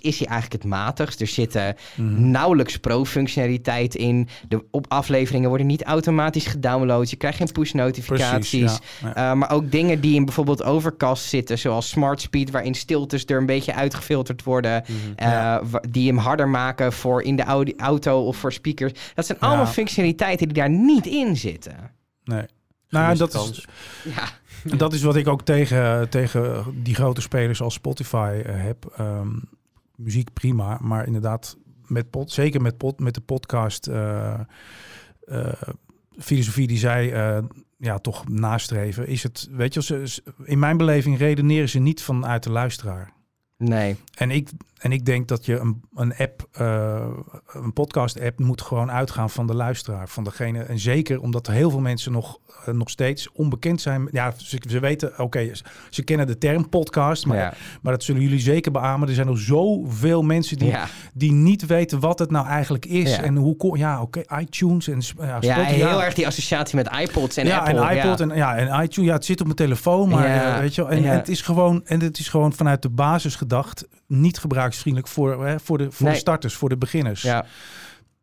[0.00, 1.20] is hij eigenlijk het matigst.
[1.20, 2.30] Er zitten Mhm.
[2.30, 4.28] nauwelijks pro-functionaliteit in.
[4.48, 7.10] De op afleveringen worden niet automatisch gedownload.
[7.10, 8.60] Je krijgt geen push-notificaties.
[8.60, 9.12] Precies, ja.
[9.14, 9.30] Ja.
[9.30, 13.38] Uh, maar ook dingen die in bijvoorbeeld Overcast zitten, zoals Smart Speed, waarin stiltes er
[13.38, 14.84] een beetje uitgefilterd worden.
[14.86, 15.28] Mhm.
[15.28, 17.44] Uh, wa- die hem harder maken voor in de
[17.76, 18.92] auto of voor speakers.
[19.14, 19.46] Dat zijn Ja.
[19.46, 21.90] allemaal functionaliteiten die daar niet in zitten.
[22.24, 22.44] Nee.
[22.88, 23.50] Nou, dat kans.
[23.50, 23.64] is,
[24.16, 24.28] Ja,
[24.70, 28.92] En dat is wat ik ook tegen, tegen die grote spelers als Spotify eh, heb.
[28.96, 29.28] Ehm,
[29.96, 31.56] muziek prima, maar inderdaad,
[31.86, 34.40] met pod, zeker met, pod, met de podcast eh,
[35.20, 35.52] eh,
[36.18, 37.42] filosofie die zij eh,
[37.76, 42.50] ja, toch nastreven, is het, weet je, in mijn beleving redeneren ze niet vanuit de
[42.50, 43.12] luisteraar.
[43.56, 43.96] nee.
[44.14, 47.06] En ik, en ik denk dat je een, een app, eh,
[47.52, 50.08] een podcast-app, moet gewoon uitgaan van de luisteraar.
[50.08, 50.62] Van degene.
[50.62, 54.08] En zeker omdat er heel veel mensen nog, eh, nog steeds onbekend zijn.
[54.10, 57.54] Ja, ze, ze weten, oké, ze, ze kennen de term podcast, maar, ja.
[57.82, 59.08] maar dat zullen jullie zeker beamen.
[59.08, 60.86] Er zijn nog zoveel mensen die, ja.
[61.14, 63.16] die niet weten wat het nou eigenlijk is.
[63.16, 63.22] Ja.
[63.22, 67.36] En hoe Ja, oké, iTunes en ja, ja, Spotify, heel erg die associatie met iPods
[67.36, 67.80] en ja, Apple.
[67.80, 68.24] en iPod ja.
[68.24, 69.08] en ja, en iTunes.
[69.08, 70.90] Ja, het zit op mijn telefoon, maar Ja, eh, weet je wel.
[70.90, 74.38] En, het is gewoon en het is gewoon vanuit de basis gedacht niet
[74.74, 76.14] gebruiksvriendelijk voor hè, voor de voor Nee.
[76.14, 77.22] de starters, voor de beginners.
[77.22, 77.44] Ja.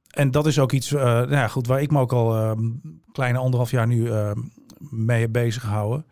[0.10, 2.52] En dat is ook iets, eh, nou ja, goed, waar ik me ook al eh,
[3.12, 4.32] kleine anderhalf jaar nu eh,
[4.90, 6.06] mee heb bezig gehouden.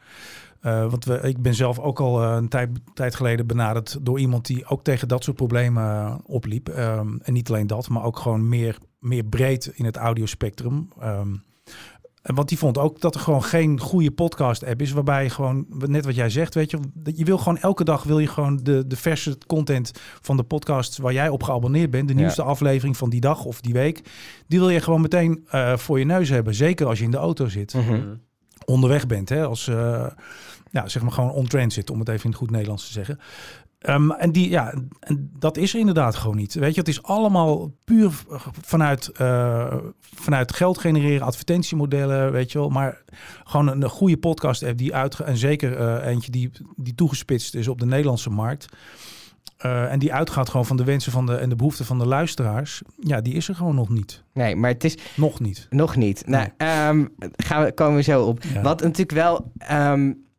[0.62, 4.20] Eh, want we, ik ben zelf ook al eh, een tijd, tijd geleden benaderd door
[4.20, 6.70] iemand die ook tegen dat soort problemen opliep.
[6.70, 10.90] Ehm, en niet alleen dat, maar ook gewoon meer, meer breed in het audiospectrum.
[11.00, 11.44] Ehm, en
[12.22, 16.06] want die vond ook dat er gewoon geen goede podcast-app is, waarbij je gewoon, net
[16.06, 18.88] wat jij zegt, weet je, dat je wil gewoon elke dag wil je gewoon de,
[18.88, 22.20] de verse content van de podcast waar jij op geabonneerd bent, de Ja.
[22.20, 24.02] nieuwste aflevering van die dag of die week,
[24.48, 26.56] die wil je gewoon meteen eh, voor je neus hebben.
[26.56, 27.92] Zeker als je in de auto zit Mhm.
[27.94, 28.16] Mhm.
[28.66, 29.30] onderweg bent.
[29.30, 29.46] Hè?
[29.46, 30.06] Als, eh,
[30.72, 33.20] ja, zeg maar gewoon on-transit, om het even in het goed Nederlands te zeggen.
[33.82, 36.54] Ehm, en, die, ja, en dat is er inderdaad gewoon niet.
[36.54, 38.12] Weet je, het is allemaal puur
[38.62, 42.70] vanuit, eh, vanuit geld genereren, advertentiemodellen, weet je wel.
[42.70, 43.02] Maar
[43.44, 47.68] gewoon een, goede podcast app die uit en zeker uh, eentje die, die toegespitst is
[47.68, 48.66] op de Nederlandse markt.
[49.66, 52.06] Uh, en die uitgaat gewoon van de wensen van de, en de behoeften van de
[52.06, 52.82] luisteraars.
[53.00, 54.24] Ja, die is er gewoon nog niet.
[54.34, 54.98] Nee, maar het is...
[55.16, 55.68] Nog niet.
[55.70, 56.28] Nog niet.
[56.28, 56.50] Nou,
[56.90, 58.44] um, gaan we, komen we zo op.
[58.54, 58.62] Ja.
[58.62, 59.52] Wat natuurlijk wel...
[59.72, 60.30] Um,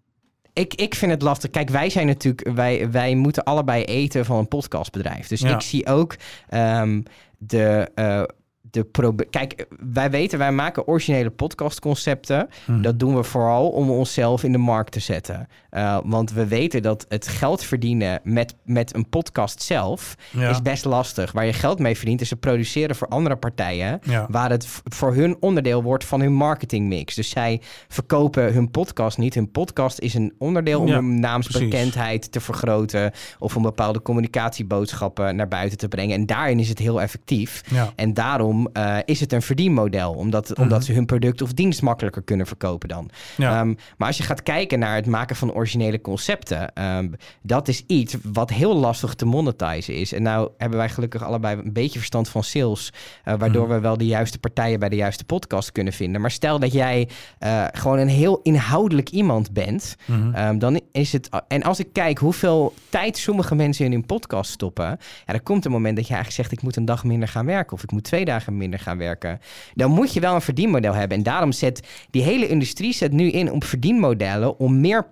[0.53, 1.51] ik, ik vind het lastig.
[1.51, 5.29] Kijk, wij zijn natuurlijk, wij, wij moeten allebei eten van een podcastbedrijf.
[5.29, 6.17] Dus ik zie ook
[6.55, 7.03] um,
[7.39, 8.23] de, uh,
[8.61, 8.87] de
[9.31, 12.49] Kijk, wij weten, wij maken originele podcastconcepten.
[12.67, 12.83] Mm.
[12.83, 15.49] Dat doen we vooral om onszelf in de markt te zetten.
[15.77, 20.49] Uh, want we weten dat het geld verdienen met, met een podcast zelf ja.
[20.49, 21.33] is best lastig.
[21.33, 24.01] Waar je geld mee verdient is het produceren voor andere partijen.
[24.03, 24.27] Ja.
[24.31, 27.15] Waar het voor hun onderdeel wordt van hun marketingmix.
[27.15, 29.35] Dus zij verkopen hun podcast niet.
[29.35, 32.31] Hun podcast is een onderdeel om ja, hun naamsbekendheid precies.
[32.31, 33.13] te vergroten.
[33.39, 36.17] Of om bepaalde communicatieboodschappen naar buiten te brengen.
[36.17, 37.63] En daarin is het heel effectief.
[37.97, 40.13] En daarom uh, is het een verdienmodel.
[40.13, 40.65] Omdat, mm -hmm.
[40.65, 43.11] omdat ze hun product of dienst makkelijker kunnen verkopen dan.
[43.39, 47.83] Um, maar als je gaat kijken naar het maken van originele concepten, um, dat is
[47.87, 50.13] iets wat heel lastig te monetizen is.
[50.13, 52.93] En nou hebben wij gelukkig allebei een beetje verstand van sales,
[53.25, 53.73] uh, waardoor mm.
[53.73, 56.21] we wel de juiste partijen bij de juiste podcast kunnen vinden.
[56.21, 57.09] Maar stel dat jij
[57.41, 60.49] uh, gewoon een heel inhoudelijk iemand bent, mm -hmm.
[60.49, 61.29] um, dan is het.
[61.49, 64.85] En als ik kijk hoeveel tijd sommige mensen in hun podcast stoppen,
[65.27, 67.47] ja, dan komt een moment dat je eigenlijk zegt: ik moet een dag minder gaan
[67.47, 69.41] werken of ik moet twee dagen minder gaan werken.
[69.75, 71.17] Dan moet je wel een verdienmodel hebben.
[71.17, 75.05] En daarom zet die hele industrie zet nu in op verdienmodellen om meer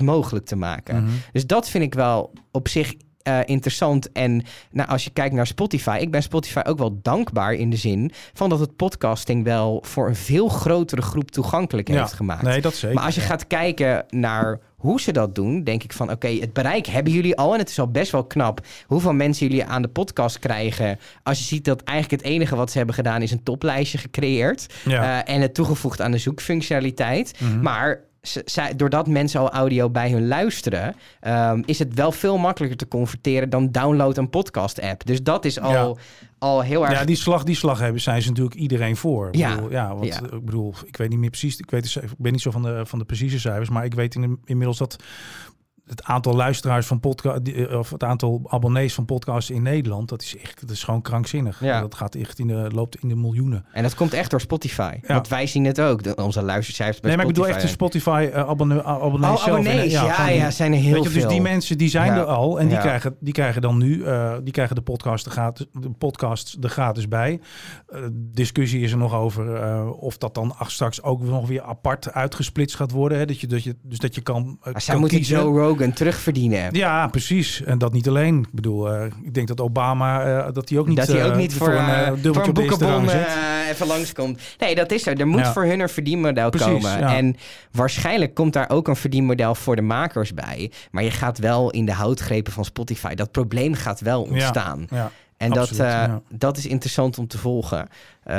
[0.00, 0.96] mogelijk te maken.
[0.96, 1.20] Mm -hmm.
[1.32, 2.94] Dus dat vind ik wel op zich
[3.28, 4.12] uh, interessant.
[4.12, 7.76] En nou, als je kijkt naar Spotify, ik ben Spotify ook wel dankbaar in de
[7.76, 12.42] zin van dat het podcasting wel voor een veel grotere groep toegankelijk ja, heeft gemaakt.
[12.42, 12.96] Nee, dat zeker.
[12.96, 13.26] Maar als je ja.
[13.26, 17.12] gaat kijken naar hoe ze dat doen, denk ik van oké, okay, het bereik hebben
[17.12, 17.52] jullie al.
[17.52, 20.98] En het is al best wel knap hoeveel mensen jullie aan de podcast krijgen.
[21.22, 24.66] Als je ziet dat eigenlijk het enige wat ze hebben gedaan is een toplijstje gecreëerd.
[24.84, 25.24] Ja.
[25.26, 27.34] Uh, en het toegevoegd aan de zoekfunctionaliteit.
[27.38, 27.62] Mm -hmm.
[27.62, 30.94] Maar zij, doordat mensen al audio bij hun luisteren,
[31.26, 35.06] um, is het wel veel makkelijker te converteren dan download een podcast-app.
[35.06, 36.02] Dus dat is al, ja.
[36.38, 36.98] al heel erg.
[36.98, 39.28] Ja, die slag, die slag hebben zijn ze natuurlijk iedereen voor.
[39.28, 39.54] Ik ja.
[39.54, 40.20] bedoel, ja, want, ja.
[40.22, 41.58] ik bedoel, ik weet niet meer precies.
[41.58, 44.14] Ik, weet, ik ben niet zo van de, van de precieze cijfers, maar ik weet
[44.14, 44.96] in de, inmiddels dat
[45.86, 47.40] het aantal luisteraars van podcast
[47.72, 51.60] of het aantal abonnees van podcasts in Nederland, dat is echt, dat is gewoon krankzinnig.
[51.60, 51.80] Ja.
[51.80, 53.64] Dat gaat echt in de loopt in de miljoenen.
[53.72, 54.98] En dat komt echt door Spotify.
[55.02, 55.14] Ja.
[55.14, 56.02] Want wij zien het ook.
[56.02, 57.50] De, onze luistercijfers bij Nee, maar Spotify.
[57.50, 59.62] ik bedoel echt de Spotify uh, abonne abonnees oh.
[59.90, 61.20] Ja, ja, ja, zijn er heel weet je, veel.
[61.20, 64.34] Dus die mensen die zijn er al en die krijgen die krijgen dan nu uh,
[64.42, 67.40] die krijgen de podcast de gratis de podcast er gratis bij.
[67.92, 69.60] Uh, discussie is er nog over
[69.92, 73.18] of dat dan ach, straks ook nog weer apart uitgesplitst gaat worden.
[73.18, 73.26] Hè?
[73.26, 74.58] Dat je dat je dus dat je kan.
[74.76, 76.68] zij moeten Joe Rogan terugverdienen.
[76.74, 77.62] Ja, precies.
[77.62, 78.38] En dat niet alleen.
[78.38, 81.36] Ik bedoel, uh, ik denk dat Obama uh, dat hij ook niet, dat hij ook
[81.36, 83.08] niet uh, voor, voor een voor een boekenbon
[83.72, 84.40] even langskomt.
[84.58, 85.20] Nee, dat is er.
[85.20, 85.52] Er moet ja.
[85.52, 86.98] voor hun een verdienmodel precies, komen.
[86.98, 87.16] Ja.
[87.16, 87.36] En
[87.70, 90.70] waarschijnlijk komt daar ook een verdienmodel voor de makers bij.
[90.90, 93.14] Maar je gaat wel in de houtgrepen van Spotify.
[93.14, 94.86] Dat probleem gaat wel ontstaan.
[94.90, 95.10] Ja,
[95.42, 96.22] en Absoluut, dat, uh, ja.
[96.28, 97.88] dat is interessant om te volgen.
[98.26, 98.34] Uh,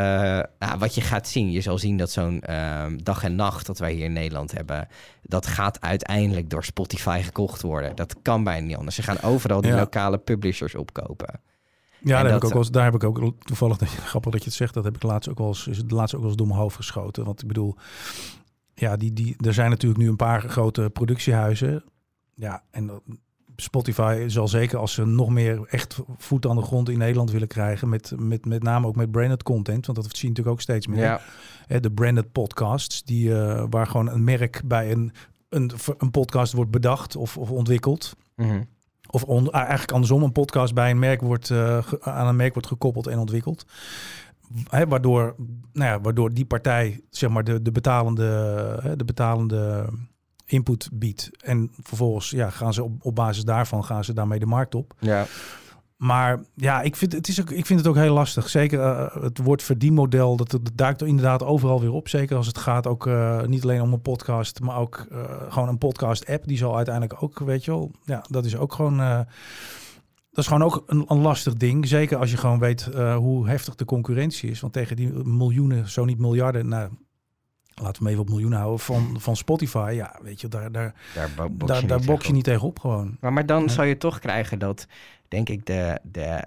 [0.60, 3.80] nou, wat je gaat zien, je zal zien dat zo'n uh, dag en nacht dat
[3.80, 4.88] wij hier in Nederland hebben,
[5.22, 7.96] dat gaat uiteindelijk door Spotify gekocht worden.
[7.96, 8.96] Dat kan bijna niet anders.
[8.96, 9.78] Ze gaan overal die ja.
[9.78, 11.40] lokale publishers opkopen.
[12.00, 14.44] Ja, daar, dat, heb ik ook daar heb ik ook toevallig, dat je, grappig dat
[14.44, 16.30] je het zegt, dat heb ik laatst ook wel eens, is het laatst ook wel
[16.30, 17.26] eens door mijn hoofd geschoten.
[17.26, 17.76] Want ik bedoel,
[18.74, 21.84] ja, die, die, er zijn natuurlijk nu een paar grote productiehuizen.
[22.36, 23.02] Ja, en
[23.56, 27.48] Spotify zal zeker als ze nog meer echt voet aan de grond in Nederland willen
[27.48, 30.62] krijgen, met, met, met name ook met branded content, want dat zie je natuurlijk ook
[30.62, 31.04] steeds meer.
[31.04, 31.22] Ja.
[31.66, 35.12] Hè, de branded podcasts, die, uh, waar gewoon een merk bij een,
[35.50, 38.16] een, een podcast wordt bedacht of, of ontwikkeld.
[38.36, 38.68] Mm -hmm.
[39.10, 42.68] Of on, eigenlijk andersom, een podcast bij een merk wordt, uh, aan een merk wordt
[42.68, 43.66] gekoppeld en ontwikkeld.
[44.70, 45.36] Hè, waardoor,
[45.74, 49.90] nou ja, waardoor die partij, zeg maar, de, de betalende, de betalende
[50.46, 51.30] input biedt.
[51.44, 54.94] En vervolgens ja, gaan ze op, op basis daarvan gaan ze daarmee de markt op.
[55.00, 55.26] Ja.
[56.04, 58.50] Maar ja, ik vind het, is ook, ik vind het ook heel lastig.
[58.50, 62.10] Zeker uh, het woord verdienmodel, dat, dat duikt er inderdaad overal weer op.
[62.10, 65.70] Zeker als het gaat ook uh, niet alleen om een podcast, maar ook uh, gewoon
[65.70, 66.48] een podcast app.
[66.48, 68.98] Die zal uiteindelijk ook, weet je wel, ja, dat is ook gewoon...
[68.98, 71.88] dat is gewoon ook een, een, lastig ding.
[71.88, 74.60] Zeker als je gewoon weet hoe heftig de concurrentie is.
[74.60, 76.90] Want tegen die miljoenen, zo niet miljarden, nou,
[77.76, 79.92] laten we hem even op miljoenen houden, van, van Spotify.
[79.96, 83.18] Ja, weet je, daar, daar, daar, box daar, je, daar niet, je niet tegenop gewoon.
[83.20, 83.68] Maar, maar dan ja.
[83.68, 84.88] zou je toch krijgen dat,
[85.28, 86.46] denk ik, de, de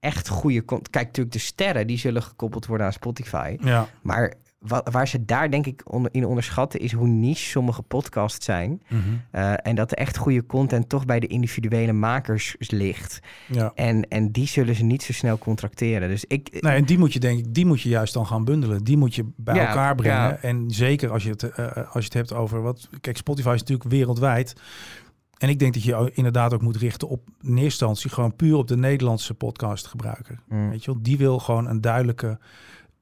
[0.00, 0.64] echt goede...
[0.64, 3.56] Kijk, natuurlijk de sterren, die zullen gekoppeld worden aan Spotify.
[3.60, 3.88] Ja.
[4.02, 4.34] Maar
[4.68, 8.82] waar ze daar denk ik onder, in onderschatten is hoe niche sommige podcasts zijn.
[9.30, 13.20] Eh, en dat de echt goede content toch bij de individuele makers ligt.
[13.46, 13.72] Ja.
[13.74, 16.08] En, en die zullen ze niet zo snel contracteren.
[16.08, 18.44] Dus ik, Nee, en die moet je denk ik, die moet je juist dan gaan
[18.44, 18.84] bundelen.
[18.84, 20.18] Die moet je bij Ja, elkaar brengen.
[20.18, 20.36] ja.
[20.36, 22.88] En zeker als je het, eh, als je het hebt over wat.
[23.00, 24.52] Kijk, Spotify is natuurlijk wereldwijd.
[25.38, 28.56] En ik denk dat je inderdaad ook moet richten op in eerste instantie gewoon puur
[28.56, 30.38] op de Nederlandse podcastgebruiker.
[30.48, 30.70] Mm.
[30.70, 32.38] Weet je wel, die wil gewoon een duidelijke,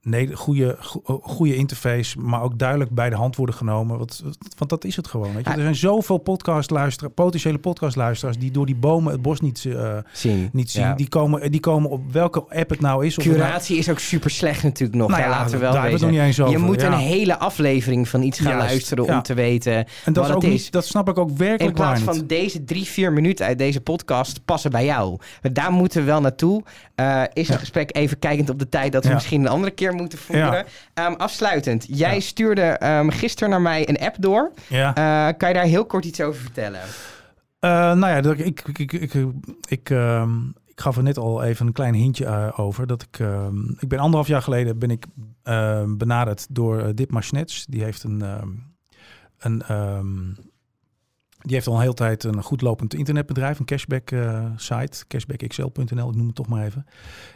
[0.03, 3.99] ne- goede, go- goede interface, maar ook duidelijk bij de hand worden genomen.
[3.99, 4.23] Want,
[4.59, 5.35] want dat is het gewoon.
[5.35, 5.51] Weet je?
[5.53, 10.49] Er zijn zoveel podcastluisteraars, potentiële podcastluisteraars die door die bomen het bos niet, eh, zien.
[10.53, 10.83] niet zien.
[10.83, 10.95] Ja.
[10.95, 13.17] Die, komen, die komen op welke app het nou is.
[13.17, 15.09] Het nou- Curatie is ook super slecht natuurlijk nog.
[15.11, 16.07] Nou ja, laten we wel hebben we het wezen.
[16.17, 16.59] nog niet eens over.
[16.59, 16.87] Je moet ja.
[16.87, 20.29] een hele aflevering van iets gaan Juist, luisteren om te weten En dat, wat is
[20.35, 22.29] het ook niet, dat snap ik ook werkelijk In plaats van niet.
[22.29, 25.19] deze drie, vier minuten uit deze podcast passen bij jou.
[25.53, 26.63] Daar moeten we wel naartoe.
[26.95, 27.61] Eh, is een Ja.
[27.61, 30.53] gesprek even kijkend op de tijd dat we misschien een andere keer moeten voeren.
[30.53, 30.65] Ja.
[30.95, 31.87] Ehm, afsluitend.
[31.89, 32.21] Jij Ja.
[32.21, 34.53] stuurde ehm, gisteren naar mij een app door.
[34.69, 34.95] Ja.
[34.95, 36.81] Eh, kan je daar heel kort iets over vertellen?
[37.61, 39.15] Eh, nou ja, ik, ik, ik, ik,
[39.69, 42.87] ik, ehm, ik gaf er net al even een klein hintje eh, over.
[42.87, 43.19] Dat ik,
[43.79, 45.07] ik ben anderhalf jaar geleden ben ik
[45.99, 47.67] benaderd door Dip Maschnets.
[47.67, 48.25] Die heeft een,
[49.39, 49.63] een
[51.39, 56.09] die heeft al een hele tijd een goed lopend internetbedrijf, een cashback eh, site, cashbackxl.nl,
[56.09, 56.87] ik noem het toch maar even.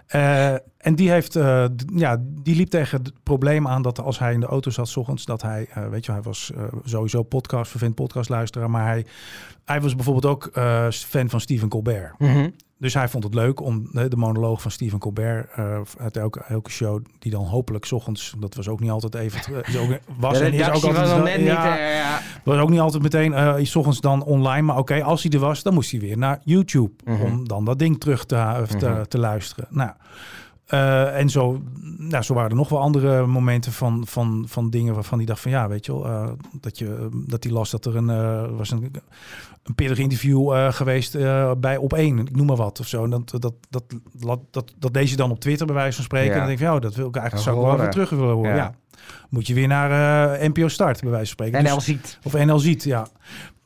[0.06, 4.32] Eh, en die heeft, eh, ja, die liep tegen het probleem aan dat als hij
[4.32, 6.52] in de auto zat, 's ochtends, dat hij, weet je, hij was
[6.84, 9.06] sowieso podcast, vervent podcastluisteraar, maar hij,
[9.64, 10.50] hij was bijvoorbeeld ook
[10.90, 12.14] fan van Stephen Colbert.
[12.82, 16.40] Dus hij vond het leuk om eh, de monoloog van Stephen Colbert eh, uit elke,
[16.48, 19.98] elke show, die dan hopelijk 's ochtends, dat was ook niet altijd even, is ook,
[20.18, 21.78] was en is ook altijd was net ja, niet...
[21.78, 22.20] eh, ja.
[22.44, 24.62] was ook niet altijd meteen eh s ochtends dan online.
[24.62, 26.90] Maar oké, als hij er was, dan moest hij weer naar YouTube.
[27.04, 27.22] Mhm.
[27.22, 29.02] Om dan dat ding terug te, eh, te, Mhm.
[29.02, 29.66] te luisteren.
[29.70, 29.90] Nou,
[30.66, 31.62] eh, en zo,
[31.98, 35.40] nou, zo waren er nog wel andere momenten van, van, van dingen waarvan hij dacht
[35.40, 38.44] van ja, weet je wel, eh, dat, je, dat hij las dat er een, eh,
[38.56, 38.90] was een,
[39.62, 43.04] een pittig interview eh, geweest eh, bij op één, ik noem maar wat of zo.
[43.04, 46.26] En dat, dat, dat, dat, dat, dat deze dan op Twitter bij wijze van spreken.
[46.28, 46.32] Ja.
[46.32, 48.34] En dan denk van ja, dat wil ik eigenlijk zou ik wel even terug willen
[48.34, 48.50] horen.
[48.50, 48.56] Ja.
[48.56, 48.74] Ja.
[49.28, 49.90] Moet je weer naar
[50.40, 51.58] eh, NPO Start bij wijze van spreken.
[51.58, 52.18] En Dus- ziet.
[52.22, 53.06] of NL ziet, ja.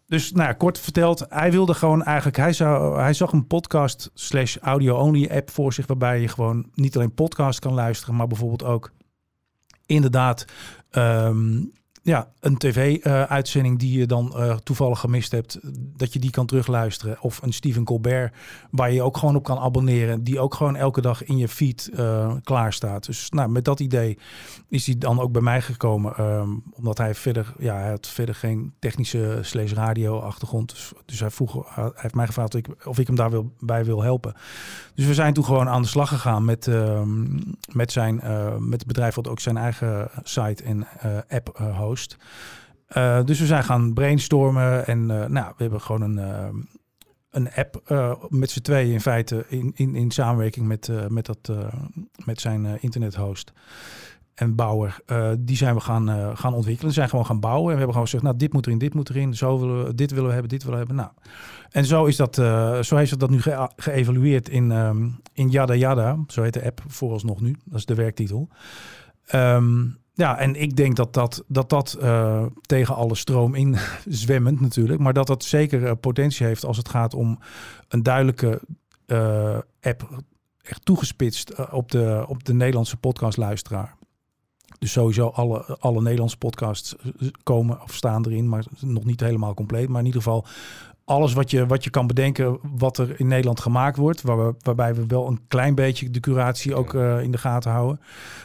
[0.06, 4.56] Dus nou kort verteld, hij wilde gewoon eigenlijk, hij, zou, hij zag een podcast slash
[4.56, 8.92] audio-only app voor zich, waarbij je gewoon niet alleen podcast kan luisteren, maar bijvoorbeeld ook
[9.86, 10.44] inderdaad
[10.90, 11.62] ehm,
[12.06, 15.58] ja, een tv-uitzending die je dan eh, toevallig gemist hebt,
[15.96, 17.16] dat je die kan terugluisteren.
[17.20, 18.34] Of een Stephen Colbert,
[18.70, 21.90] waar je ook gewoon op kan abonneren, die ook gewoon elke dag in je feed
[21.94, 23.06] eh, klaar staat.
[23.06, 24.18] Dus nou, met dat idee
[24.68, 29.38] is hij dan ook bij mij gekomen, ehm, omdat hij verder, ja, verder geen technische
[29.42, 30.70] slash radio achtergrond.
[30.70, 34.02] Dus, dus hij vroeg, hij heeft mij gevraagd of ik, hem daar wil, bij wil
[34.02, 34.34] helpen.
[34.94, 37.38] Dus we zijn toen gewoon aan de slag gegaan met, ehm,
[37.72, 41.78] met, zijn, eh, met het bedrijf wat ook zijn eigen site en eh, app eh,
[42.86, 46.56] Eh, dus we zijn gaan brainstormen en eh, nou, we hebben gewoon een, ehm,
[47.30, 51.26] een app eh, met z'n tweeën in feite in, in, in samenwerking met, eh, met,
[51.26, 51.56] dat, eh,
[52.24, 53.52] met zijn eh, internethost
[54.34, 54.98] en bouwer.
[55.06, 56.88] eh, die zijn we gaan, eh, gaan ontwikkelen.
[56.88, 58.94] We zijn gewoon gaan bouwen en we hebben gewoon gezegd, nou dit moet erin, dit
[58.94, 61.04] moet erin, zo willen we, dit willen we hebben, dit willen we hebben.
[61.04, 61.10] Nou,
[61.70, 65.74] en zo is dat, eh, zo heeft dat nu ge- geëvalueerd in, ehm, in Yada
[65.74, 68.48] Yada, zo heet de app vooralsnog nu, dat is de werktitel.
[69.26, 69.84] Ehm,
[70.16, 73.76] ja, en ik denk dat dat, dat, dat eh, tegen alle stroom in
[74.08, 77.38] zwemmend natuurlijk, maar dat dat zeker eh, potentie heeft als het gaat om
[77.88, 78.60] een duidelijke
[79.06, 80.22] eh, app
[80.62, 83.94] echt toegespitst op, de, op de Nederlandse podcastluisteraar.
[84.78, 86.94] Dus sowieso alle, alle Nederlandse podcasts
[87.42, 89.88] komen of staan erin, maar nog niet helemaal compleet.
[89.88, 90.46] Maar in ieder geval
[91.06, 94.22] alles wat je, wat je kan bedenken wat er in Nederland gemaakt wordt.
[94.22, 97.70] Waar we, waarbij we wel een klein beetje de curatie ook eh, in de gaten
[97.70, 98.00] houden.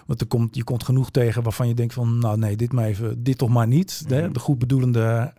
[0.05, 2.85] Want er komt, je komt genoeg tegen waarvan je denkt van nou nee, dit maar
[2.85, 4.03] even, dit toch maar niet.
[4.07, 4.31] Hè?
[4.31, 5.33] De goed bedoelende,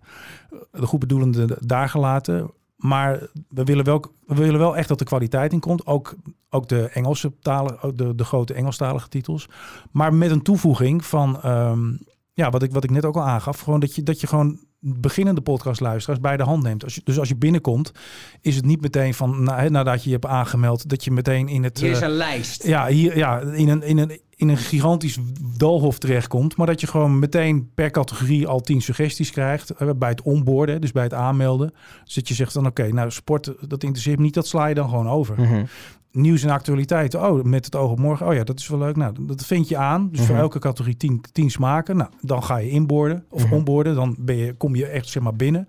[0.70, 2.50] de goed bedoelende daar gelaten.
[2.76, 5.86] Maar we willen, wel, we willen wel echt dat de kwaliteit in komt.
[5.86, 6.14] Ook,
[6.50, 9.48] ook de Engelse talen, ook de, de grote Engelstalige titels.
[9.90, 11.96] Maar met een toevoeging van, ehm,
[12.32, 13.60] ja, wat ik, wat ik net ook al aangaf.
[13.60, 16.84] Gewoon dat je, dat je gewoon beginnende podcastluisteraars bij de hand neemt.
[16.84, 17.92] Als je, dus als je binnenkomt,
[18.40, 21.48] is het niet meteen van, na, hè, nadat je je hebt aangemeld, dat je meteen
[21.48, 21.80] in het...
[21.80, 22.66] Hier is eh, een lijst.
[22.66, 25.18] ja, hier, ja in, een, in, een, in een gigantisch
[25.56, 26.56] doolhof terechtkomt.
[26.56, 29.70] Maar dat je gewoon meteen per categorie al tien suggesties krijgt.
[29.70, 31.74] eh, bij het onboorden, dus bij het aanmelden.
[32.04, 34.34] Dus dat je zegt dan, oké, nou sport, dat interesseert me niet.
[34.34, 35.40] Dat sla je dan gewoon over.
[35.40, 35.64] Mhm.
[36.12, 37.14] Nieuws en actualiteit.
[37.14, 38.26] Oh, met het oog op morgen.
[38.26, 38.96] Oh ja, dat is wel leuk.
[38.96, 40.08] Nou, dat vind je aan.
[40.10, 40.42] Dus voor Mhm.
[40.44, 41.96] elke categorie tien, tien smaken.
[41.96, 43.54] Nou, dan ga je inboorden of Mhm.
[43.54, 43.94] onboorden.
[43.94, 45.68] Dan ben je, kom je echt zeg maar binnen.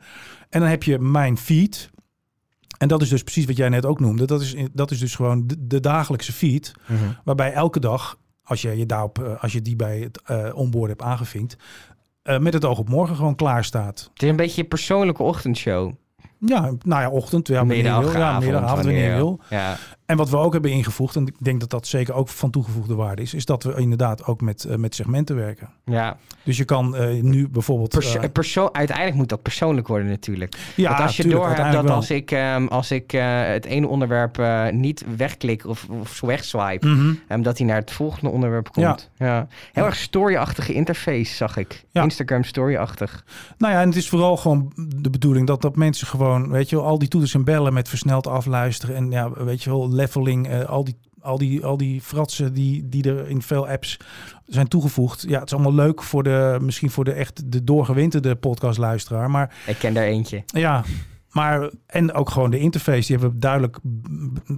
[0.50, 1.90] En dan heb je mijn feed.
[2.78, 4.26] En dat is dus precies wat jij net ook noemde.
[4.26, 6.72] Dat is, dat is dus gewoon de, de dagelijkse feed.
[6.88, 7.00] Mhm.
[7.24, 10.89] Waarbij elke dag als je, je daarop, eh, als je die bij het eh onboard
[10.89, 11.56] hebt aangevinkt,
[12.24, 14.10] eh, met het oog op morgen gewoon klaar staat.
[14.14, 15.91] Het is een beetje je persoonlijke ochtendshow.
[16.46, 17.94] Ja, nou ja, ochtend, ja, wanneer je wil.
[17.98, 19.39] Middag, Ja, avond, middagavond, wanneer je wil.
[19.50, 19.78] Ja.
[20.14, 22.95] En wat we ook hebben ingevoegd, en ik denk dat dat zeker ook van toegevoegde
[22.95, 25.70] waarde is, is dat we inderdaad ook met, eh, met segmenten werken.
[25.86, 26.18] ja.
[26.43, 27.89] Dus je kan eh, nu bijvoorbeeld...
[27.89, 30.55] Perso- eh, perso- uiteindelijk moet dat persoonlijk worden natuurlijk.
[30.76, 33.88] ja, Want als je tuurlijk, doorhebt dat uiteindelijk als ik, ehm, als ik het ene
[33.88, 34.41] onderwerp
[34.74, 36.88] niet wegklik of, of wegswipe.
[36.88, 37.14] Mhm.
[37.28, 39.09] ehm, dat hij naar het volgende onderwerp komt.
[39.18, 39.47] Ja.
[39.72, 39.89] Heel Ja.
[39.89, 41.86] erg story-achtige interface zag ik.
[41.91, 42.03] Ja.
[42.03, 43.26] Instagram story-achtig.
[43.57, 46.76] Nou ja, en het is vooral gewoon de bedoeling dat, dat mensen gewoon, weet je
[46.76, 50.47] wel, al die toeters en bellen met versneld afluisteren en ja, weet je wel, leveling,
[50.47, 53.99] eh, al die al die, al die fratsen die, die er in veel apps
[54.45, 55.26] zijn toegevoegd.
[55.28, 59.30] Ja, het is allemaal leuk voor de, misschien voor de echt de doorgewinterde podcastluisteraar.
[59.30, 60.43] Maar Ik ken daar eentje.
[60.45, 60.84] ja,
[61.34, 63.08] maar en ook gewoon de interface.
[63.08, 63.78] Die hebben we duidelijk,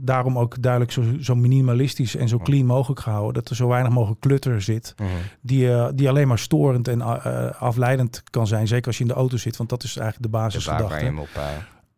[0.04, 3.34] daarom ook duidelijk zo, zo minimalistisch en zo clean mogelijk gehouden.
[3.34, 4.96] Dat er zo weinig mogelijk clutter zit.
[5.42, 8.68] Die, eh, die alleen maar storend en eh, afleidend kan zijn.
[8.68, 10.58] Zeker als je in de auto zit, want dat is eigenlijk de waar, waar je
[10.58, 11.06] basisgedachte.
[11.06, 11.30] hem op...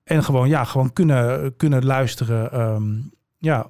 [0.03, 2.51] En gewoon, ja, gewoon kunnen, kunnen luisteren.
[2.51, 2.93] ehm,
[3.37, 3.69] ja,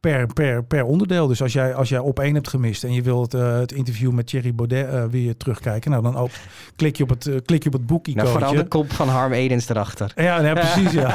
[0.00, 1.26] per, per, per onderdeel.
[1.26, 4.10] Dus als jij, als jij op één hebt gemist en je wilt eh, het interview
[4.10, 6.30] met Thierry Baudet eh, weer terugkijken, nou dan ook
[6.76, 9.08] klik je op het, eh, klik je op het boek nou, vooral de kop van
[9.08, 10.12] Harm Edens erachter.
[10.16, 11.14] Ja, ja, precies, ja.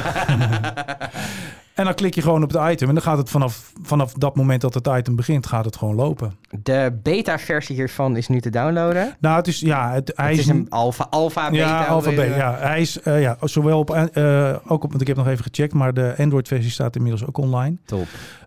[1.76, 4.36] en dan klik je gewoon op het item en dan gaat het vanaf, vanaf dat
[4.36, 6.32] moment dat het item begint, gaat het gewoon lopen.
[6.62, 9.16] De beta-versie hiervan is nu te downloaden.
[9.20, 11.86] Nou, het is, ja, het, hij Het is een alpha, alpha, beta.
[11.88, 12.36] Ja, je- beta.
[12.36, 15.44] Ja, hij is eh, ja, zowel op, eh, ook op, want ik heb nog even
[15.44, 17.76] gecheckt, maar de Android-versie staat inmiddels ook online.
[17.84, 18.06] Top.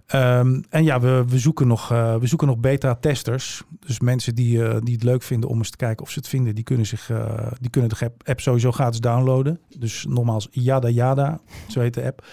[0.09, 3.63] Ehm, en ja, we, we, zoeken nog, eh, we zoeken nog beta-testers.
[3.85, 6.27] Dus mensen die, eh, die het leuk vinden om eens te kijken of ze het
[6.27, 9.59] vinden, die kunnen, zich, eh, die kunnen de app, app sowieso gratis downloaden.
[9.77, 12.25] Dus nogmaals, Yada Yada, zo heet de app.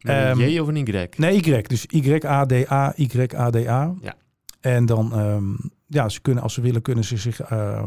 [0.00, 1.06] Een Ehm, J of een Y?
[1.16, 1.62] Nee, Y.
[1.62, 3.94] Dus Y-A-D-A, Y-A-D-A.
[4.00, 4.14] Ja.
[4.60, 5.44] En dan, ehm,
[5.86, 7.86] ja, ze kunnen, als ze willen, kunnen ze zich ehm,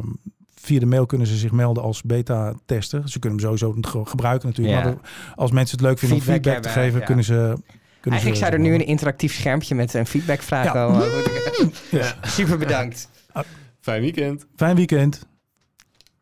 [0.55, 3.09] via de mail kunnen ze zich melden als beta-tester.
[3.09, 4.77] Ze kunnen hem sowieso ge- gebruiken natuurlijk.
[4.77, 4.83] Ja.
[4.83, 4.95] Maar
[5.35, 7.05] als mensen het leuk vinden om Feedback feedback te geven, ja.
[7.05, 7.33] kunnen ze...
[8.01, 10.71] Kunnen Eigenlijk ze zou er nu een interactief schermpje met een feedbackvraag Ja.
[10.71, 11.01] komen.
[11.91, 12.13] Ja.
[12.21, 13.09] Super bedankt.
[13.79, 14.45] Fijn weekend.
[14.55, 15.25] Fijn weekend.